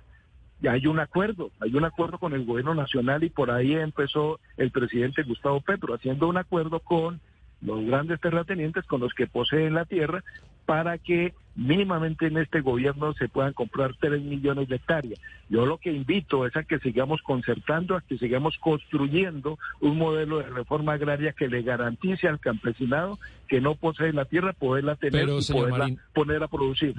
[0.62, 4.40] Y hay un acuerdo, hay un acuerdo con el gobierno nacional y por ahí empezó
[4.58, 7.20] el presidente Gustavo Petro haciendo un acuerdo con
[7.62, 10.24] los grandes terratenientes, con los que poseen la tierra,
[10.66, 15.20] para que mínimamente en este gobierno se puedan comprar 3 millones de hectáreas.
[15.50, 20.40] Yo lo que invito es a que sigamos concertando, a que sigamos construyendo un modelo
[20.40, 25.28] de reforma agraria que le garantice al campesinado que no posee la tierra, poderla tener
[25.28, 26.96] y poderla poner a producir.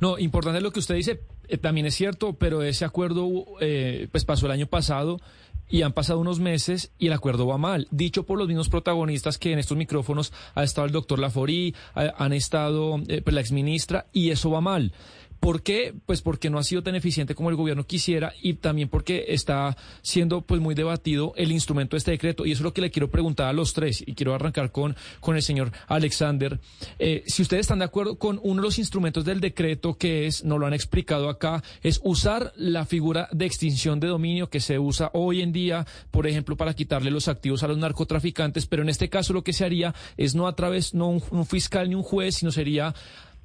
[0.00, 4.24] No, importante lo que usted dice, eh, también es cierto, pero ese acuerdo eh, pues
[4.24, 5.20] pasó el año pasado
[5.68, 7.88] y han pasado unos meses y el acuerdo va mal.
[7.90, 12.32] Dicho por los mismos protagonistas que en estos micrófonos ha estado el doctor Laforí, han
[12.32, 14.92] estado eh, pues, la exministra y eso va mal.
[15.40, 15.94] ¿Por qué?
[16.06, 19.76] Pues porque no ha sido tan eficiente como el gobierno quisiera y también porque está
[20.02, 22.44] siendo pues muy debatido el instrumento de este decreto.
[22.44, 24.96] Y eso es lo que le quiero preguntar a los tres y quiero arrancar con,
[25.20, 26.58] con el señor Alexander.
[26.98, 30.44] Eh, si ustedes están de acuerdo con uno de los instrumentos del decreto que es,
[30.44, 34.78] no lo han explicado acá, es usar la figura de extinción de dominio que se
[34.78, 38.88] usa hoy en día, por ejemplo, para quitarle los activos a los narcotraficantes, pero en
[38.88, 42.02] este caso lo que se haría es no a través, no un fiscal ni un
[42.02, 42.94] juez, sino sería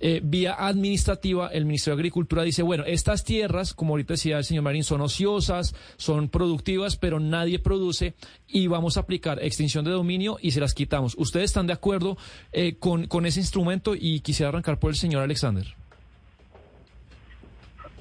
[0.05, 4.43] eh, vía administrativa, el Ministerio de Agricultura dice, bueno, estas tierras, como ahorita decía el
[4.43, 8.13] señor Marín, son ociosas, son productivas, pero nadie produce
[8.45, 11.15] y vamos a aplicar extinción de dominio y se las quitamos.
[11.17, 12.17] ¿Ustedes están de acuerdo
[12.51, 13.95] eh, con, con ese instrumento?
[13.97, 15.73] Y quisiera arrancar por el señor Alexander.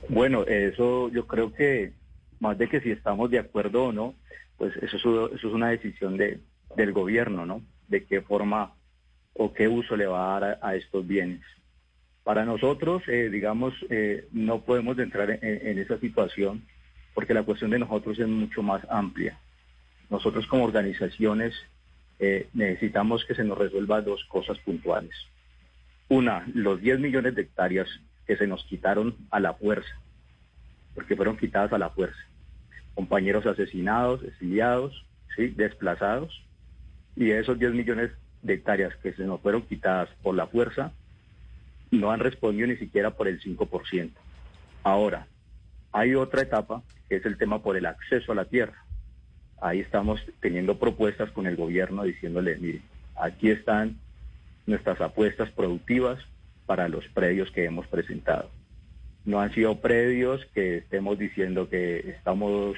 [0.08, 1.92] Bueno, eso yo creo que
[2.40, 4.16] más de que si estamos de acuerdo o no,
[4.58, 6.40] pues eso es, eso es una decisión de,
[6.74, 7.62] del gobierno, ¿no?
[7.86, 8.74] De qué forma
[9.34, 11.42] o qué uso le va a dar a estos bienes.
[12.24, 16.62] Para nosotros, eh, digamos, eh, no podemos entrar en, esa situación
[17.14, 19.38] porque la cuestión de nosotros es mucho más amplia.
[20.08, 21.54] Nosotros como organizaciones
[22.20, 25.14] eh, necesitamos que se nos resuelva dos cosas puntuales.
[26.08, 27.88] Una, los 10 millones de hectáreas
[28.26, 30.00] que se nos quitaron a la fuerza,
[30.94, 32.20] porque fueron quitadas a la fuerza.
[32.94, 35.04] Compañeros asesinados, exiliados,
[35.35, 35.48] ¿sí?
[35.48, 36.44] desplazados,
[37.16, 40.92] y esos 10 millones de hectáreas que se nos fueron quitadas por la fuerza,
[41.92, 44.11] no han respondido ni siquiera por el 5%.
[44.83, 45.26] Ahora,
[45.92, 48.85] hay otra etapa que es el tema por el acceso a la tierra.
[49.61, 52.81] Ahí estamos teniendo propuestas con el gobierno diciéndole, mire,
[53.14, 53.98] aquí están
[54.66, 56.18] nuestras apuestas productivas
[56.66, 58.50] para los predios que hemos presentado.
[59.24, 62.76] No han sido predios que estemos diciendo que estamos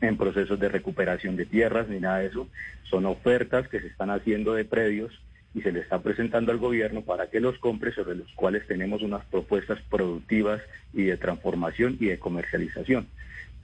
[0.00, 2.48] en procesos de recuperación de tierras ni nada de eso.
[2.84, 5.20] Son ofertas que se están haciendo de predios
[5.58, 9.02] y se le está presentando al gobierno para que los compre, sobre los cuales tenemos
[9.02, 13.08] unas propuestas productivas y de transformación y de comercialización.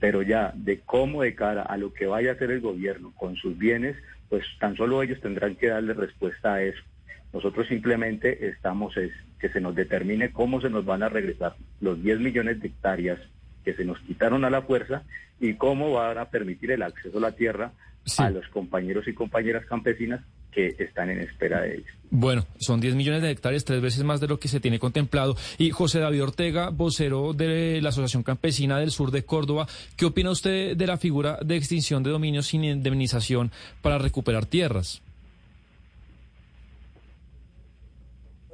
[0.01, 3.37] Pero ya de cómo de cara a lo que vaya a hacer el gobierno con
[3.37, 3.95] sus bienes,
[4.27, 6.83] pues tan solo ellos tendrán que darle respuesta a eso.
[7.31, 12.01] Nosotros simplemente estamos es que se nos determine cómo se nos van a regresar los
[12.03, 13.19] 10 millones de hectáreas
[13.63, 15.03] que se nos quitaron a la fuerza
[15.39, 17.71] y cómo van a permitir el acceso a la tierra
[18.17, 20.21] a los compañeros y compañeras campesinas
[20.55, 21.87] que están en espera de ellos.
[22.09, 25.35] Bueno, son 10 millones de hectáreas, tres veces más de lo que se tiene contemplado.
[25.57, 30.29] Y José David Ortega, vocero de la Asociación Campesina del Sur de Córdoba, ¿qué opina
[30.29, 35.01] usted de la figura de extinción de dominio sin indemnización para recuperar tierras?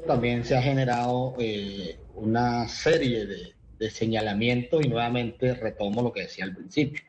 [0.08, 6.22] También se ha generado eh, una serie de, de señalamientos y nuevamente retomo lo que
[6.22, 7.04] decía al principio.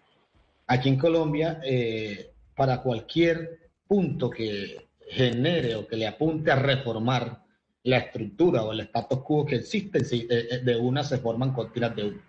[0.67, 3.62] Aquí en Colombia, eh, para cualquier
[3.93, 7.43] punto que genere o que le apunte a reformar
[7.83, 11.95] la estructura o el status quo que existe, eh, eh, de una se forman cortinas
[11.95, 12.23] de uno.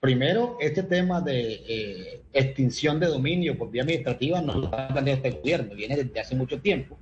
[0.00, 5.30] Primero, este tema de extinción de dominio por vía administrativa no lo ha planteado este
[5.38, 6.98] gobierno, viene desde hace mucho tiempo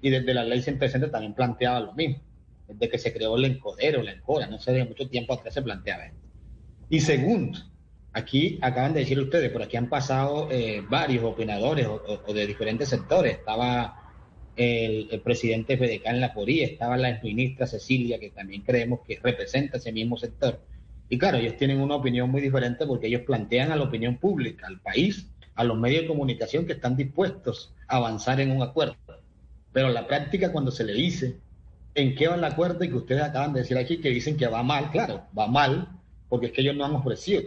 [0.00, 2.22] y desde la ley 160 también planteaba lo mismo.
[2.68, 5.62] Desde que se creó el encodero, la encora, no sé, de mucho tiempo atrás se
[5.62, 6.20] planteaba esto.
[6.88, 7.58] Y segundo,
[8.16, 12.88] aquí acaban de decir ustedes, por aquí han pasado eh, varios opinadores o, de diferentes
[12.88, 13.34] sectores.
[13.34, 14.10] Estaba
[14.56, 20.16] el, presidente Fedecán Laporí, estaba la ministra Cecilia, que también creemos que representa ese mismo
[20.16, 20.58] sector.
[21.10, 24.66] Y claro, ellos tienen una opinión muy diferente porque ellos plantean a la opinión pública,
[24.66, 28.96] al país, a los medios de comunicación que están dispuestos a avanzar en un acuerdo.
[29.72, 31.36] Pero la práctica cuando se le dice
[31.94, 34.46] en qué va el acuerdo y que ustedes acaban de decir aquí que dicen que
[34.46, 35.88] va mal, claro, va mal
[36.30, 37.42] porque es que ellos no han ofrecido,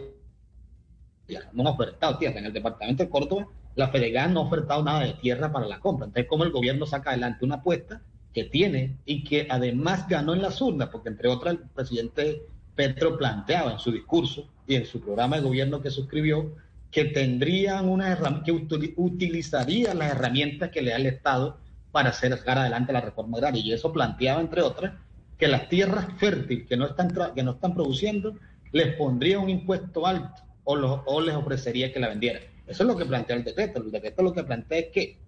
[1.52, 2.38] no han ofertado tierra.
[2.38, 5.80] En el departamento de Córdoba, la Fedegan no ha ofertado nada de tierra para la
[5.80, 6.06] compra.
[6.06, 8.00] Entonces, ¿cómo el gobierno saca adelante una apuesta
[8.32, 10.88] que tiene y que además ganó en las urnas?
[10.90, 12.42] Porque, entre otras, el presidente
[12.74, 16.54] Petro planteaba en su discurso y en su programa de gobierno que suscribió
[16.90, 21.58] que tendrían una que utilizarían las herramientas que le da el Estado
[21.92, 23.62] para hacer sacar adelante la reforma agraria.
[23.62, 24.94] Y eso planteaba, entre otras,
[25.38, 28.34] que las tierras fértiles que no están, que no están produciendo
[28.72, 32.42] les pondría un impuesto alto o, les ofrecería que la vendieran.
[32.66, 33.82] Eso es lo que plantea el decreto.
[33.82, 35.18] El decreto lo que plantea es que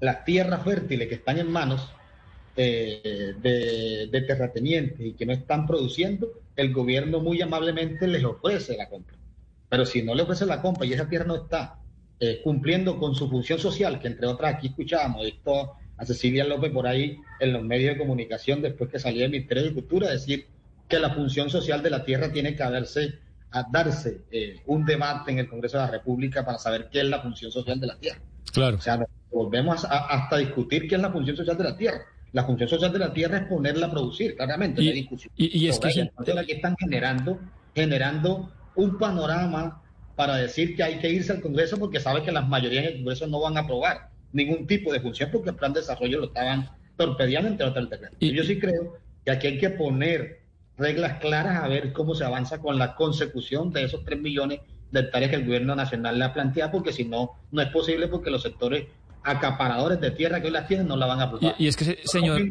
[0.00, 1.90] las tierras fértiles que están en manos
[2.56, 8.88] eh, de, terratenientes y que no están produciendo, el gobierno muy amablemente les ofrece la
[8.88, 9.16] compra.
[9.68, 11.78] Pero si no le ofrece la compra y esa tierra no está
[12.20, 16.72] eh, cumpliendo con su función social, que entre otras aquí escuchábamos esto a Cecilia López
[16.72, 20.46] por ahí en los medios de comunicación después que salía el Ministerio de Cultura, decir
[20.88, 23.14] que la función social de la tierra tiene que haberse,
[23.52, 27.06] a darse eh, un debate en el Congreso de la República para saber qué es
[27.06, 28.20] la función social de la tierra.
[28.52, 28.76] Claro.
[28.76, 32.00] O sea, volvemos a, hasta discutir qué es la función social de la tierra.
[32.32, 35.32] La función social de la tierra es ponerla a producir, claramente, y, discusión.
[35.36, 37.38] Y, es que Entonces, aquí están generando,
[37.74, 39.82] generando un panorama
[40.16, 43.26] para decir que hay que irse al Congreso porque sabe que las mayorías del Congreso
[43.26, 46.70] no van a aprobar ningún tipo de función porque el plan de desarrollo lo estaban
[46.96, 47.88] torpedeando entre otras
[48.18, 50.41] Y yo sí creo que aquí hay que poner
[50.82, 55.00] reglas claras a ver cómo se avanza con la consecución de esos 3 millones de
[55.00, 58.30] hectáreas que el gobierno nacional le ha planteado, porque si no, no es posible porque
[58.30, 58.86] los sectores
[59.24, 61.54] acaparadores de tierra que hoy las tienen no la van a aprobar.
[61.56, 62.42] Y, es que, señor,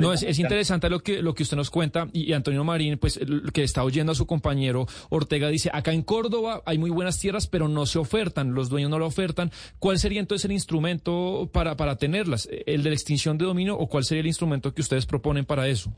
[0.00, 3.20] no, es, interesante lo que, lo que usted nos cuenta y, Antonio Marín, pues
[3.52, 7.46] que está oyendo a su compañero Ortega, dice, acá en Córdoba hay muy buenas tierras,
[7.46, 9.52] pero no se ofertan, los dueños no lo ofertan.
[9.78, 12.48] ¿Cuál sería entonces el instrumento para, para tenerlas?
[12.66, 15.68] ¿El de la extinción de dominio o cuál sería el instrumento que ustedes proponen para
[15.68, 15.92] eso?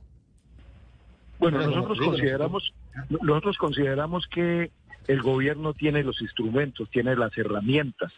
[1.38, 2.74] Bueno, nosotros consideramos,
[3.08, 4.70] nosotros consideramos que
[5.06, 8.12] el gobierno tiene los instrumentos, tiene las herramientas,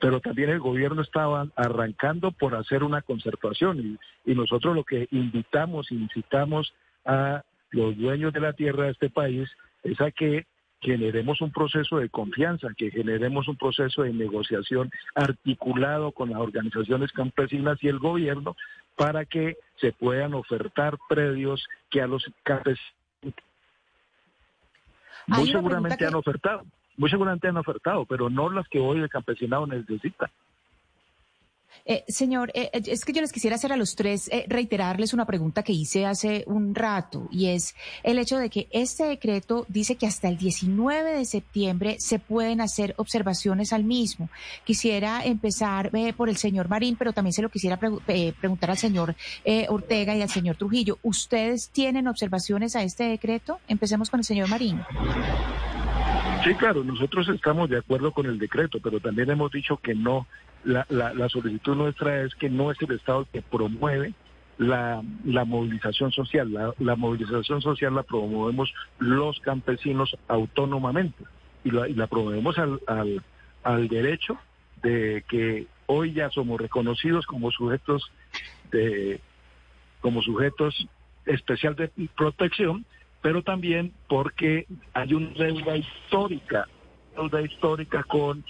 [0.00, 5.08] pero también el gobierno estaba arrancando por hacer una concertación y, y nosotros lo que
[5.10, 9.48] invitamos, incitamos a los dueños de la tierra de este país
[9.82, 10.46] es a que
[10.80, 17.10] generemos un proceso de confianza, que generemos un proceso de negociación articulado con las organizaciones
[17.12, 18.54] campesinas y el gobierno
[18.96, 22.94] para que se puedan ofertar predios que a los campesinos
[25.26, 26.64] muy seguramente han ofertado,
[26.96, 30.30] muy seguramente han ofertado, pero no las que hoy el campesinado necesita.
[31.86, 35.26] Eh, señor, eh, eh, es que yo les quisiera hacer a los tres reiterarles una
[35.26, 39.96] pregunta que hice hace un rato y es el hecho de que este decreto dice
[39.96, 44.30] que hasta el 19 de septiembre se pueden hacer observaciones al mismo.
[44.64, 49.14] Quisiera empezar por el señor Marín, pero también se lo quisiera preguntar al señor
[49.68, 50.98] Ortega y al señor Trujillo.
[51.02, 53.58] ¿Ustedes tienen observaciones a este decreto?
[53.68, 54.80] Empecemos con el señor Marín.
[56.44, 60.26] Sí, claro, nosotros estamos de acuerdo con el decreto, pero también hemos dicho que no
[60.64, 64.14] la, la, solicitud nuestra es que no es el Estado que promueve
[64.58, 66.74] la, la movilización social.
[66.78, 71.24] La, movilización social la promovemos los campesinos autónomamente
[71.64, 73.22] y la, y la promovemos al, al,
[73.62, 74.38] al derecho
[74.82, 78.10] de que hoy ya somos reconocidos como sujetos
[78.70, 79.20] de
[80.00, 80.86] como sujetos
[81.24, 82.84] especial de protección,
[83.22, 86.68] pero también porque hay una deuda histórica,
[87.16, 88.44] deuda histórica con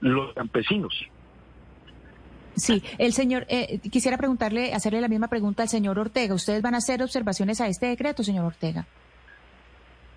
[0.00, 0.94] los campesinos.
[2.60, 6.34] Sí, el señor, eh, quisiera preguntarle, hacerle la misma pregunta al señor Ortega.
[6.34, 8.86] ¿Ustedes van a hacer observaciones a este decreto, señor Ortega?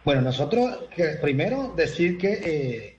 [0.04, 0.80] Bueno, nosotros
[1.22, 2.98] primero decir que eh,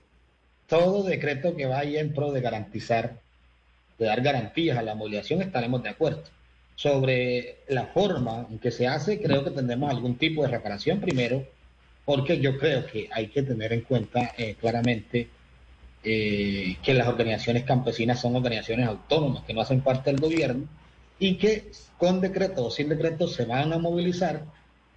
[0.67, 3.19] todo decreto que vaya en pro de garantizar,
[3.99, 6.23] de dar garantías a la movilización, estaremos de acuerdo.
[6.75, 11.45] Sobre la forma en que se hace, creo que tendremos algún tipo de reparación primero,
[12.03, 15.29] porque yo creo que hay que tener en cuenta eh, claramente
[16.05, 20.67] eh, que las organizaciones campesinas son organizaciones autónomas que no hacen parte del gobierno
[21.17, 24.43] y que con decreto o sin decreto se van a movilizar,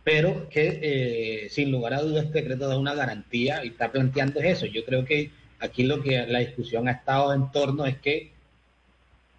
[0.05, 4.41] pero que eh, sin lugar a dudas este decreto da una garantía y está planteando
[4.41, 4.67] eso.
[4.67, 5.31] Yo creo que
[5.61, 8.33] aquí lo que la discusión ha estado en torno es que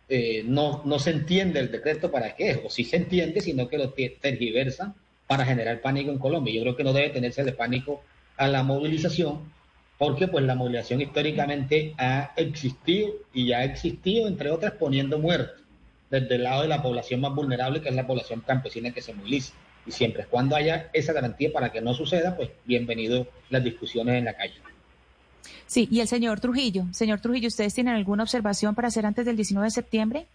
[0.09, 3.67] eh, no, no se entiende el decreto para qué es, o si se entiende, sino
[3.67, 4.95] que lo tergiversa
[5.27, 6.51] para generar pánico en Colombia.
[6.51, 8.01] Yo creo que no debe tenerse de pánico
[8.37, 9.53] a la movilización,
[9.99, 15.61] porque pues la movilización históricamente ha existido y ya ha existido, entre otras, poniendo muertos
[16.09, 19.13] desde el lado de la población más vulnerable, que es la población campesina que se
[19.13, 19.53] moviliza.
[19.85, 24.25] Y siempre cuando haya esa garantía para que no suceda, pues bienvenido las discusiones en
[24.25, 24.55] la calle.
[25.67, 26.85] Sí, y el señor Trujillo.
[26.91, 30.27] Señor Trujillo, ¿ustedes tienen alguna observación para hacer antes del 19 de septiembre?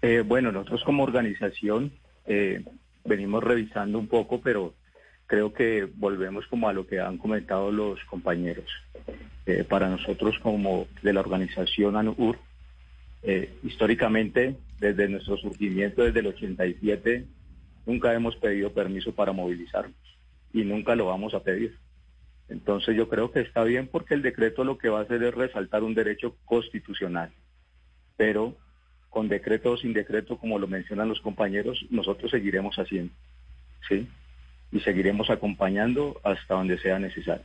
[0.00, 1.92] Eh, bueno, nosotros como organización
[2.24, 2.64] eh,
[3.04, 4.74] venimos revisando un poco, pero
[5.30, 8.66] creo que volvemos como a lo que han comentado los compañeros.
[9.46, 12.36] Eh, para nosotros como de la organización ANUR,
[13.22, 17.26] eh, históricamente, desde nuestro surgimiento, desde el 87,
[17.86, 19.94] nunca hemos pedido permiso para movilizarnos
[20.52, 21.78] y nunca lo vamos a pedir.
[22.48, 25.32] Entonces yo creo que está bien porque el decreto lo que va a hacer es
[25.32, 27.30] resaltar un derecho constitucional,
[28.16, 28.56] pero
[29.10, 33.12] con decreto o sin decreto, como lo mencionan los compañeros, nosotros seguiremos haciendo.
[33.88, 34.08] ¿sí?
[34.72, 37.44] Y seguiremos acompañando hasta donde sea necesario.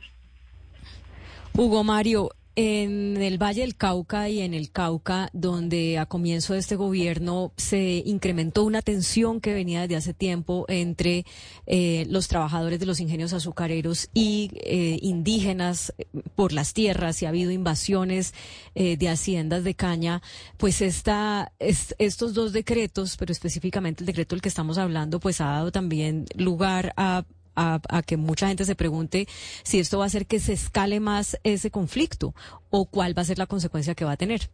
[1.54, 6.60] Hugo Mario, en el Valle del Cauca y en el Cauca, donde a comienzo de
[6.60, 11.26] este gobierno se incrementó una tensión que venía desde hace tiempo entre
[11.66, 17.26] eh, los trabajadores de los ingenios azucareros y eh, indígenas eh, por las tierras y
[17.26, 18.34] ha habido invasiones
[18.74, 20.20] de haciendas de caña,
[20.58, 25.46] pues esta, estos dos decretos, pero específicamente el decreto del que estamos hablando, pues ha
[25.46, 27.24] dado también lugar a
[27.56, 29.26] a, que mucha gente se pregunte
[29.62, 32.34] si esto va a hacer que se escale más ese conflicto
[32.70, 34.50] o cuál va a ser la consecuencia que va a tener.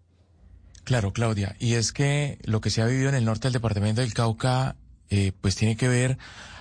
[0.84, 1.54] Claro, Claudia.
[1.58, 4.76] Y es que lo que se ha vivido en el norte del departamento del Cauca,
[5.10, 6.18] eh, pues tiene que ver,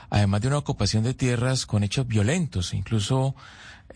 [0.09, 2.73] además de una ocupación de tierras, con hechos violentos.
[2.73, 3.35] Incluso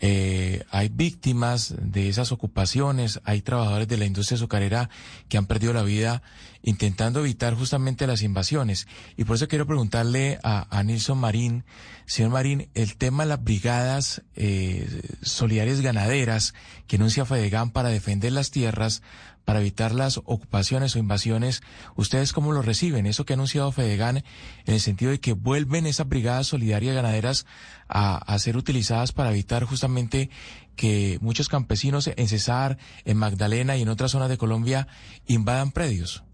[0.00, 4.90] eh, hay víctimas de esas ocupaciones, hay trabajadores de la industria azucarera
[5.28, 6.22] que han perdido la vida
[6.62, 8.88] intentando evitar justamente las invasiones.
[9.16, 11.64] Y por eso quiero preguntarle a, a Nilson Marín,
[12.06, 16.54] señor Marín, el tema de las brigadas eh, solidarias ganaderas
[16.86, 19.02] que anuncia FEDEGAN para defender las tierras,
[19.46, 21.62] para evitar las ocupaciones o invasiones,
[21.94, 23.06] ¿ustedes cómo lo reciben?
[23.06, 27.46] Eso que ha anunciado Fedegan en el sentido de que vuelven esas brigadas solidarias ganaderas
[27.88, 30.30] a, ser utilizadas para evitar justamente
[30.76, 34.88] que muchos campesinos en Cesar, en Magdalena y en otras zonas de Colombia
[35.28, 36.24] invadan predios.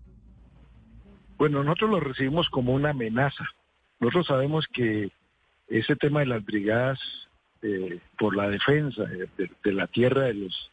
[1.37, 3.45] Bueno, nosotros lo recibimos como una amenaza.
[4.01, 5.11] Nosotros sabemos que
[5.69, 6.99] ese tema de las brigadas
[7.61, 10.71] eh, por la defensa de la tierra de los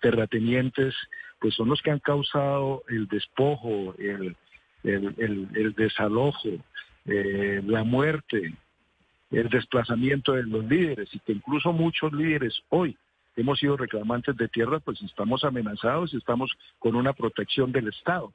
[0.00, 0.94] terratenientes,
[1.40, 4.36] pues son los que han causado el despojo, el,
[4.84, 6.48] el, desalojo,
[7.06, 8.54] eh, la muerte,
[9.30, 12.96] el desplazamiento de los líderes y que incluso muchos líderes hoy
[13.36, 18.32] hemos sido reclamantes de tierra, pues estamos amenazados y estamos con una protección del Estado.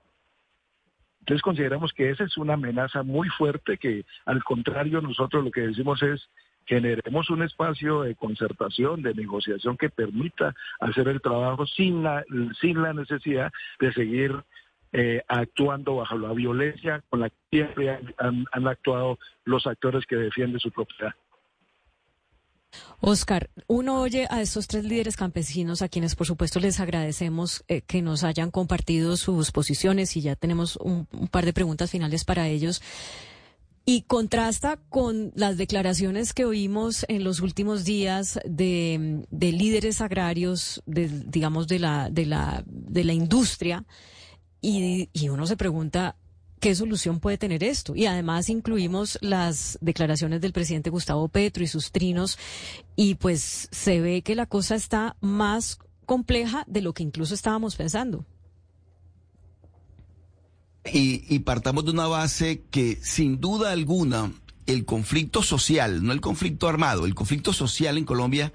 [1.19, 5.61] Entonces consideramos que esa es una amenaza muy fuerte que al contrario nosotros lo que
[5.61, 6.29] decimos es
[6.65, 12.23] generemos un espacio de concertación, de negociación que permita hacer el trabajo sin la,
[12.59, 14.43] sin la necesidad de seguir
[14.91, 20.59] eh, actuando bajo la violencia con la que siempre han, actuado los actores que defienden
[20.59, 21.13] su propiedad.
[22.99, 27.81] Oscar, uno oye a estos tres líderes campesinos a quienes por supuesto les agradecemos eh,
[27.81, 32.47] que nos hayan compartido sus posiciones y ya tenemos un par de preguntas finales para
[32.47, 32.81] ellos
[33.85, 41.07] y contrasta con las declaraciones que oímos en los últimos días de, líderes agrarios, de,
[41.07, 43.85] digamos, de la, de la, de la industria,
[44.59, 46.15] y, y uno se pregunta,
[46.59, 47.95] ¿qué solución puede tener esto?
[47.95, 52.39] Y además incluimos las declaraciones del presidente Gustavo Petro y sus trinos,
[52.95, 55.77] y pues se ve que la cosa está más
[56.07, 58.25] compleja de lo que incluso estábamos pensando.
[60.91, 64.31] Y, y partamos de una base que sin duda alguna
[64.65, 68.51] el conflicto social, no el conflicto armado, el conflicto social en Colombia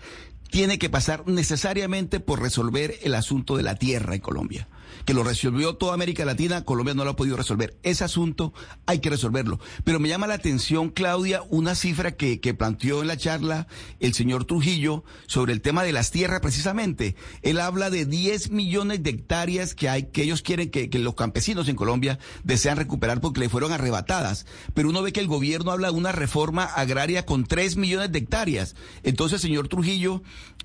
[0.50, 4.68] tiene que pasar necesariamente por resolver el asunto de la tierra en Colombia
[5.05, 7.76] que lo resolvió toda América Latina, Colombia no lo ha podido resolver.
[7.82, 8.53] Ese asunto
[8.86, 9.61] hay que resolverlo.
[9.84, 13.66] Pero me llama la atención, Claudia, una cifra que, que planteó en la charla
[13.98, 17.16] el señor Trujillo sobre el tema de las tierras precisamente.
[17.42, 21.68] Él habla de 10 millones de hectáreas que hay, que ellos quieren que, los campesinos
[21.68, 24.46] en Colombia desean recuperar porque le fueron arrebatadas.
[24.74, 28.18] Pero uno ve que el gobierno habla de una reforma agraria con 3 millones de
[28.18, 28.74] hectáreas.
[29.03, 30.22] Entonces, señor Trujillo,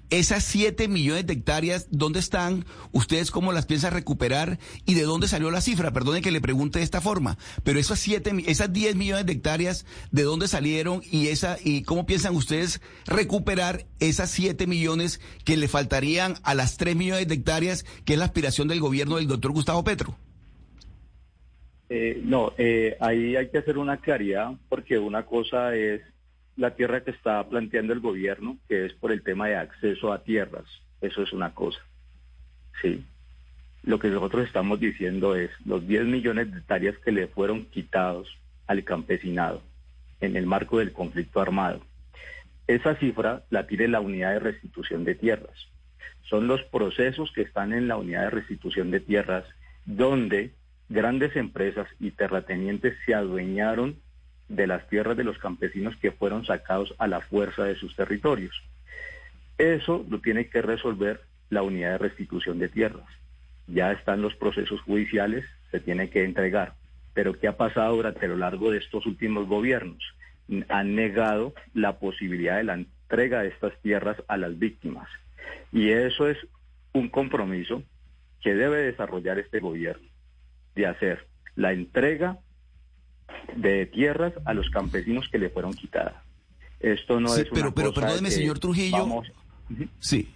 [0.09, 2.65] esas 7 millones de hectáreas, ¿dónde están?
[2.91, 4.59] ¿Ustedes cómo las piensan recuperar?
[4.85, 5.91] ¿Y de dónde salió la cifra?
[5.91, 9.85] Perdone que le pregunte de esta forma, pero esas siete, esas 10 millones de hectáreas,
[10.11, 11.01] ¿de dónde salieron?
[11.11, 16.77] ¿Y, esa, y cómo piensan ustedes recuperar esas 7 millones que le faltarían a las
[16.77, 20.17] 3 millones de hectáreas, que es la aspiración del gobierno del doctor Gustavo Petro?
[21.89, 26.01] Eh, no, eh, ahí hay que hacer una claridad, porque una cosa es
[26.57, 30.23] la tierra que está planteando el gobierno, que es por el tema de acceso a
[30.23, 30.65] tierras.
[31.01, 31.79] Eso es una cosa.
[32.81, 33.05] Sí.
[33.83, 38.35] Lo que nosotros estamos diciendo es los 10 millones de hectáreas que le fueron quitados
[38.67, 39.61] al campesinado
[40.21, 41.81] en el marco del conflicto armado.
[42.67, 45.67] Esa cifra la tiene la unidad de restitución de tierras.
[46.23, 49.45] Son los procesos que están en la unidad de restitución de tierras
[49.85, 50.51] donde
[50.89, 53.97] grandes empresas y terratenientes se adueñaron
[54.47, 58.55] de las tierras de los campesinos que fueron sacados a la fuerza de sus territorios.
[59.57, 63.07] Eso lo tiene que resolver la unidad de restitución de tierras.
[63.67, 66.73] Ya están los procesos judiciales, se tiene que entregar.
[67.13, 70.03] Pero ¿qué ha pasado durante lo largo de estos últimos gobiernos?
[70.69, 75.07] Han negado la posibilidad de la entrega de estas tierras a las víctimas.
[75.71, 76.37] Y eso es
[76.93, 77.83] un compromiso
[78.41, 80.07] que debe desarrollar este gobierno,
[80.75, 81.25] de hacer
[81.55, 82.37] la entrega
[83.55, 86.15] de tierras a los campesinos que le fueron quitadas.
[86.79, 89.23] Esto no es pero, pero perdóneme, señor Trujillo.
[89.99, 90.29] Sí.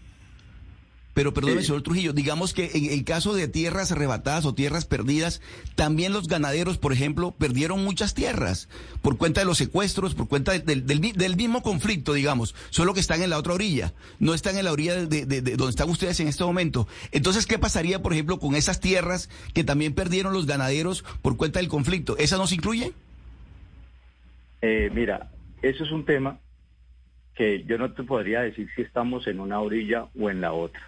[1.19, 5.41] Pero perdóneme, señor Trujillo, digamos que en el caso de tierras arrebatadas o tierras perdidas,
[5.75, 8.69] también los ganaderos, por ejemplo, perdieron muchas tierras
[9.01, 13.21] por cuenta de los secuestros, por cuenta del, del, mismo conflicto, digamos, solo que están
[13.21, 16.45] en la otra orilla, no están en la orilla de, donde están ustedes en este
[16.45, 16.87] momento.
[17.11, 21.59] Entonces, ¿qué pasaría, por ejemplo, con esas tierras que también perdieron los ganaderos por cuenta
[21.59, 22.17] del conflicto?
[22.17, 22.93] ¿Esa no se incluye?
[24.61, 26.39] Eh, mira, eso es un tema
[27.35, 30.81] que yo no te podría decir si estamos en una orilla o en la otra.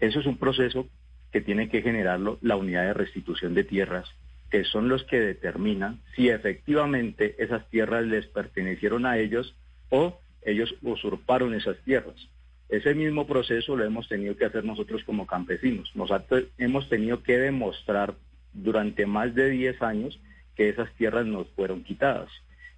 [0.00, 0.88] Eso es un proceso
[1.32, 4.08] que tiene que generarlo la unidad de restitución de tierras,
[4.50, 9.54] que son los que determinan si efectivamente esas tierras les pertenecieron a ellos
[9.90, 12.28] o ellos usurparon esas tierras.
[12.68, 15.90] Ese mismo proceso lo hemos tenido que hacer nosotros como campesinos.
[15.94, 18.14] Nosotros hemos tenido que demostrar
[18.52, 20.20] durante más de 10 años
[20.54, 22.30] que esas tierras nos fueron quitadas.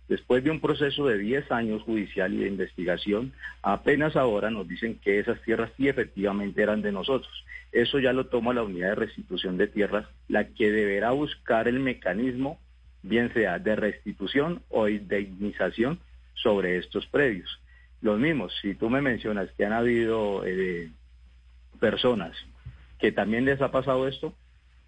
[0.09, 3.33] Después de un proceso de 10 años judicial y de investigación,
[3.63, 7.45] apenas ahora nos dicen que esas tierras sí efectivamente eran de nosotros.
[7.73, 11.81] Eso ya lo toma la unidad de restitución de tierras, la que deberá buscar el
[11.81, 12.61] mecanismo,
[13.03, 15.99] bien sea de restitución o indemnización
[16.35, 17.61] sobre estos predios.
[18.01, 20.91] Los mismos, si tú me mencionas que han habido eh,
[21.81, 22.37] personas
[22.99, 24.33] que también les ha pasado esto,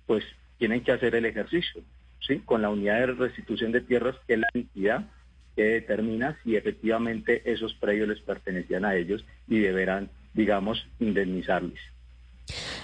[0.07, 0.25] pues
[0.59, 1.83] tienen que hacer el ejercicio.
[2.21, 2.41] ¿Sí?
[2.45, 5.09] con la unidad de restitución de tierras, que es la entidad
[5.57, 11.81] que determina si efectivamente esos predios les pertenecían a ellos y deberán, digamos, indemnizarles.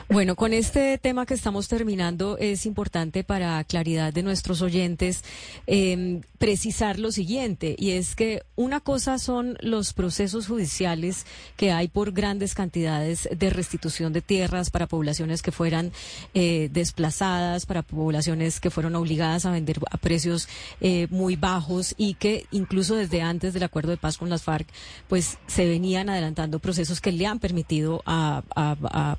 [0.09, 5.25] Bueno, con este tema que estamos terminando es importante para claridad de nuestros oyentes
[5.67, 11.25] em, precisar lo siguiente, y es que una cosa son los procesos judiciales
[11.57, 15.91] que hay por grandes cantidades de restitución de tierras para poblaciones que fueran
[16.35, 20.49] eh, desplazadas, para poblaciones que fueron obligadas a vender a precios
[20.83, 24.69] eh, muy bajos y que incluso desde antes del acuerdo de paz con las FARC,
[25.09, 28.43] pues se venían adelantando procesos que le han permitido a,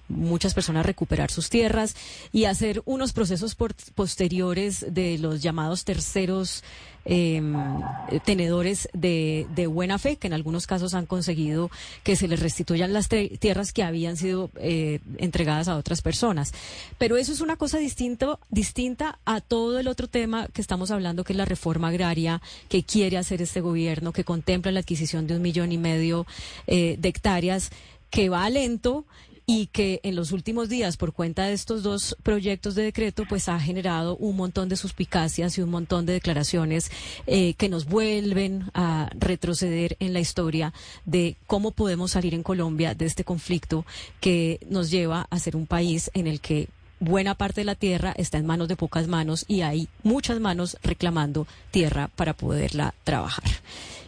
[0.10, 1.96] muchas personas recuperar sus tierras
[2.32, 6.64] y hacer unos procesos posteriores de los llamados terceros
[7.06, 7.54] em,
[8.26, 11.70] tenedores de, buena fe, que en algunos casos han conseguido
[12.04, 16.54] que se les restituyan las tierras que habían sido eh, entregadas a otras personas.
[16.98, 21.24] Pero eso es una cosa distinto, distinta a todo el otro tema que estamos hablando,
[21.24, 25.36] que es la reforma agraria que quiere hacer este gobierno, que contempla la adquisición de
[25.36, 26.26] un millón y medio
[26.68, 27.72] eh, de hectáreas
[28.10, 29.06] que va lento
[29.46, 33.48] y que en los últimos días, por cuenta de estos dos proyectos de decreto, pues
[33.48, 36.92] ha generado un montón de suspicacias y un montón de declaraciones
[37.28, 40.74] eh, que nos vuelven a retroceder en la historia
[41.06, 43.86] de cómo podemos salir en Colombia de este conflicto
[44.20, 46.68] que nos lleva a ser un país en el que
[47.00, 50.78] buena parte de la tierra está en manos de pocas manos y hay muchas manos
[50.82, 53.44] reclamando tierra para poderla trabajar.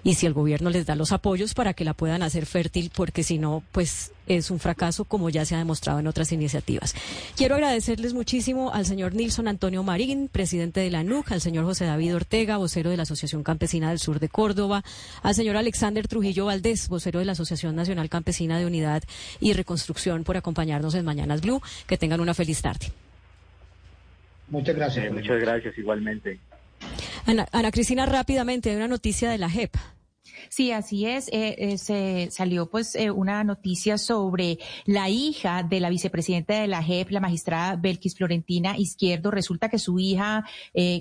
[0.04, 3.24] Y si el gobierno les da los apoyos para que la puedan hacer fértil, porque
[3.24, 6.93] si no, pues es un fracaso como ya se ha demostrado en otras iniciativas.
[7.36, 11.86] Quiero agradecerles muchísimo al señor Nilson Antonio Marín, presidente de la NUC, al señor José
[11.86, 14.84] David Ortega, vocero de la Asociación Campesina del Sur de Córdoba,
[15.24, 19.04] al señor Alexander Trujillo Valdés, vocero de la Asociación Nacional Campesina de Unidad
[19.39, 21.62] y Reconstrucción, por acompañarnos en Mañanas Blue.
[21.88, 22.91] Que tengan una feliz tarde.
[24.50, 25.06] Muchas gracias.
[25.06, 26.39] Eh, muchas gracias igualmente.
[27.28, 29.75] Ana, Ana Cristina, rápidamente, hay una noticia de la JEP.
[30.50, 31.28] Sí, así es.
[31.30, 36.68] Eh, eh, se salió pues eh, una noticia sobre la hija de la vicepresidenta de
[36.68, 39.32] la JEP, la magistrada Belkis Florentina Izquierdo.
[39.32, 40.46] Resulta que su hija,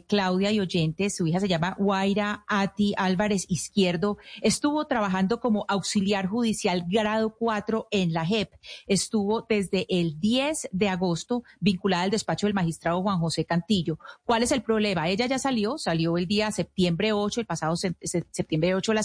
[0.08, 6.26] Claudia y Oyentes, su hija se llama Guaira Ati Álvarez Izquierdo, estuvo trabajando como auxiliar
[6.26, 8.52] judicial grado 4 en la JEP.
[8.86, 13.98] Estuvo desde el 10 de agosto vinculada al despacho del magistrado Juan José Cantillo.
[14.24, 15.08] ¿Cuál es el problema?
[15.08, 19.02] Ella ya salió, salió el día septiembre 8, el pasado septiembre 8 la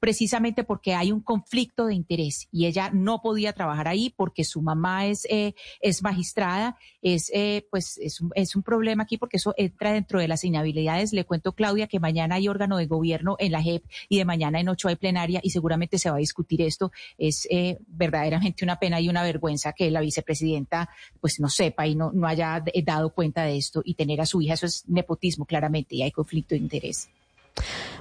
[0.00, 4.62] precisamente porque hay un conflicto de interés y ella no podía trabajar ahí porque su
[4.62, 6.76] mamá es, eh, es magistrada.
[7.02, 10.44] Es, eh, pues, es un, es un problema aquí porque eso entra dentro de las
[10.44, 11.12] inhabilidades.
[11.12, 14.60] Le cuento, Claudia, que mañana hay órgano de gobierno en la JEP y de mañana
[14.60, 16.92] en ocho hay plenaria y seguramente se va a discutir esto.
[17.16, 21.94] Es eh, verdaderamente una pena y una vergüenza que la vicepresidenta pues no sepa y
[21.94, 24.54] no, no haya dado cuenta de esto y tener a su hija.
[24.54, 27.08] Eso es nepotismo, claramente, y hay conflicto de interés.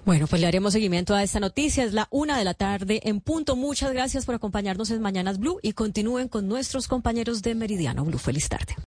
[0.06, 1.84] Bueno, pues le haremos seguimiento a esta noticia.
[1.84, 3.56] Es la una de la tarde en punto.
[3.56, 8.18] Muchas gracias por acompañarnos en Mañanas Blue y continúen con nuestros compañeros de Meridiano Blue.
[8.18, 8.76] Feliz tarde.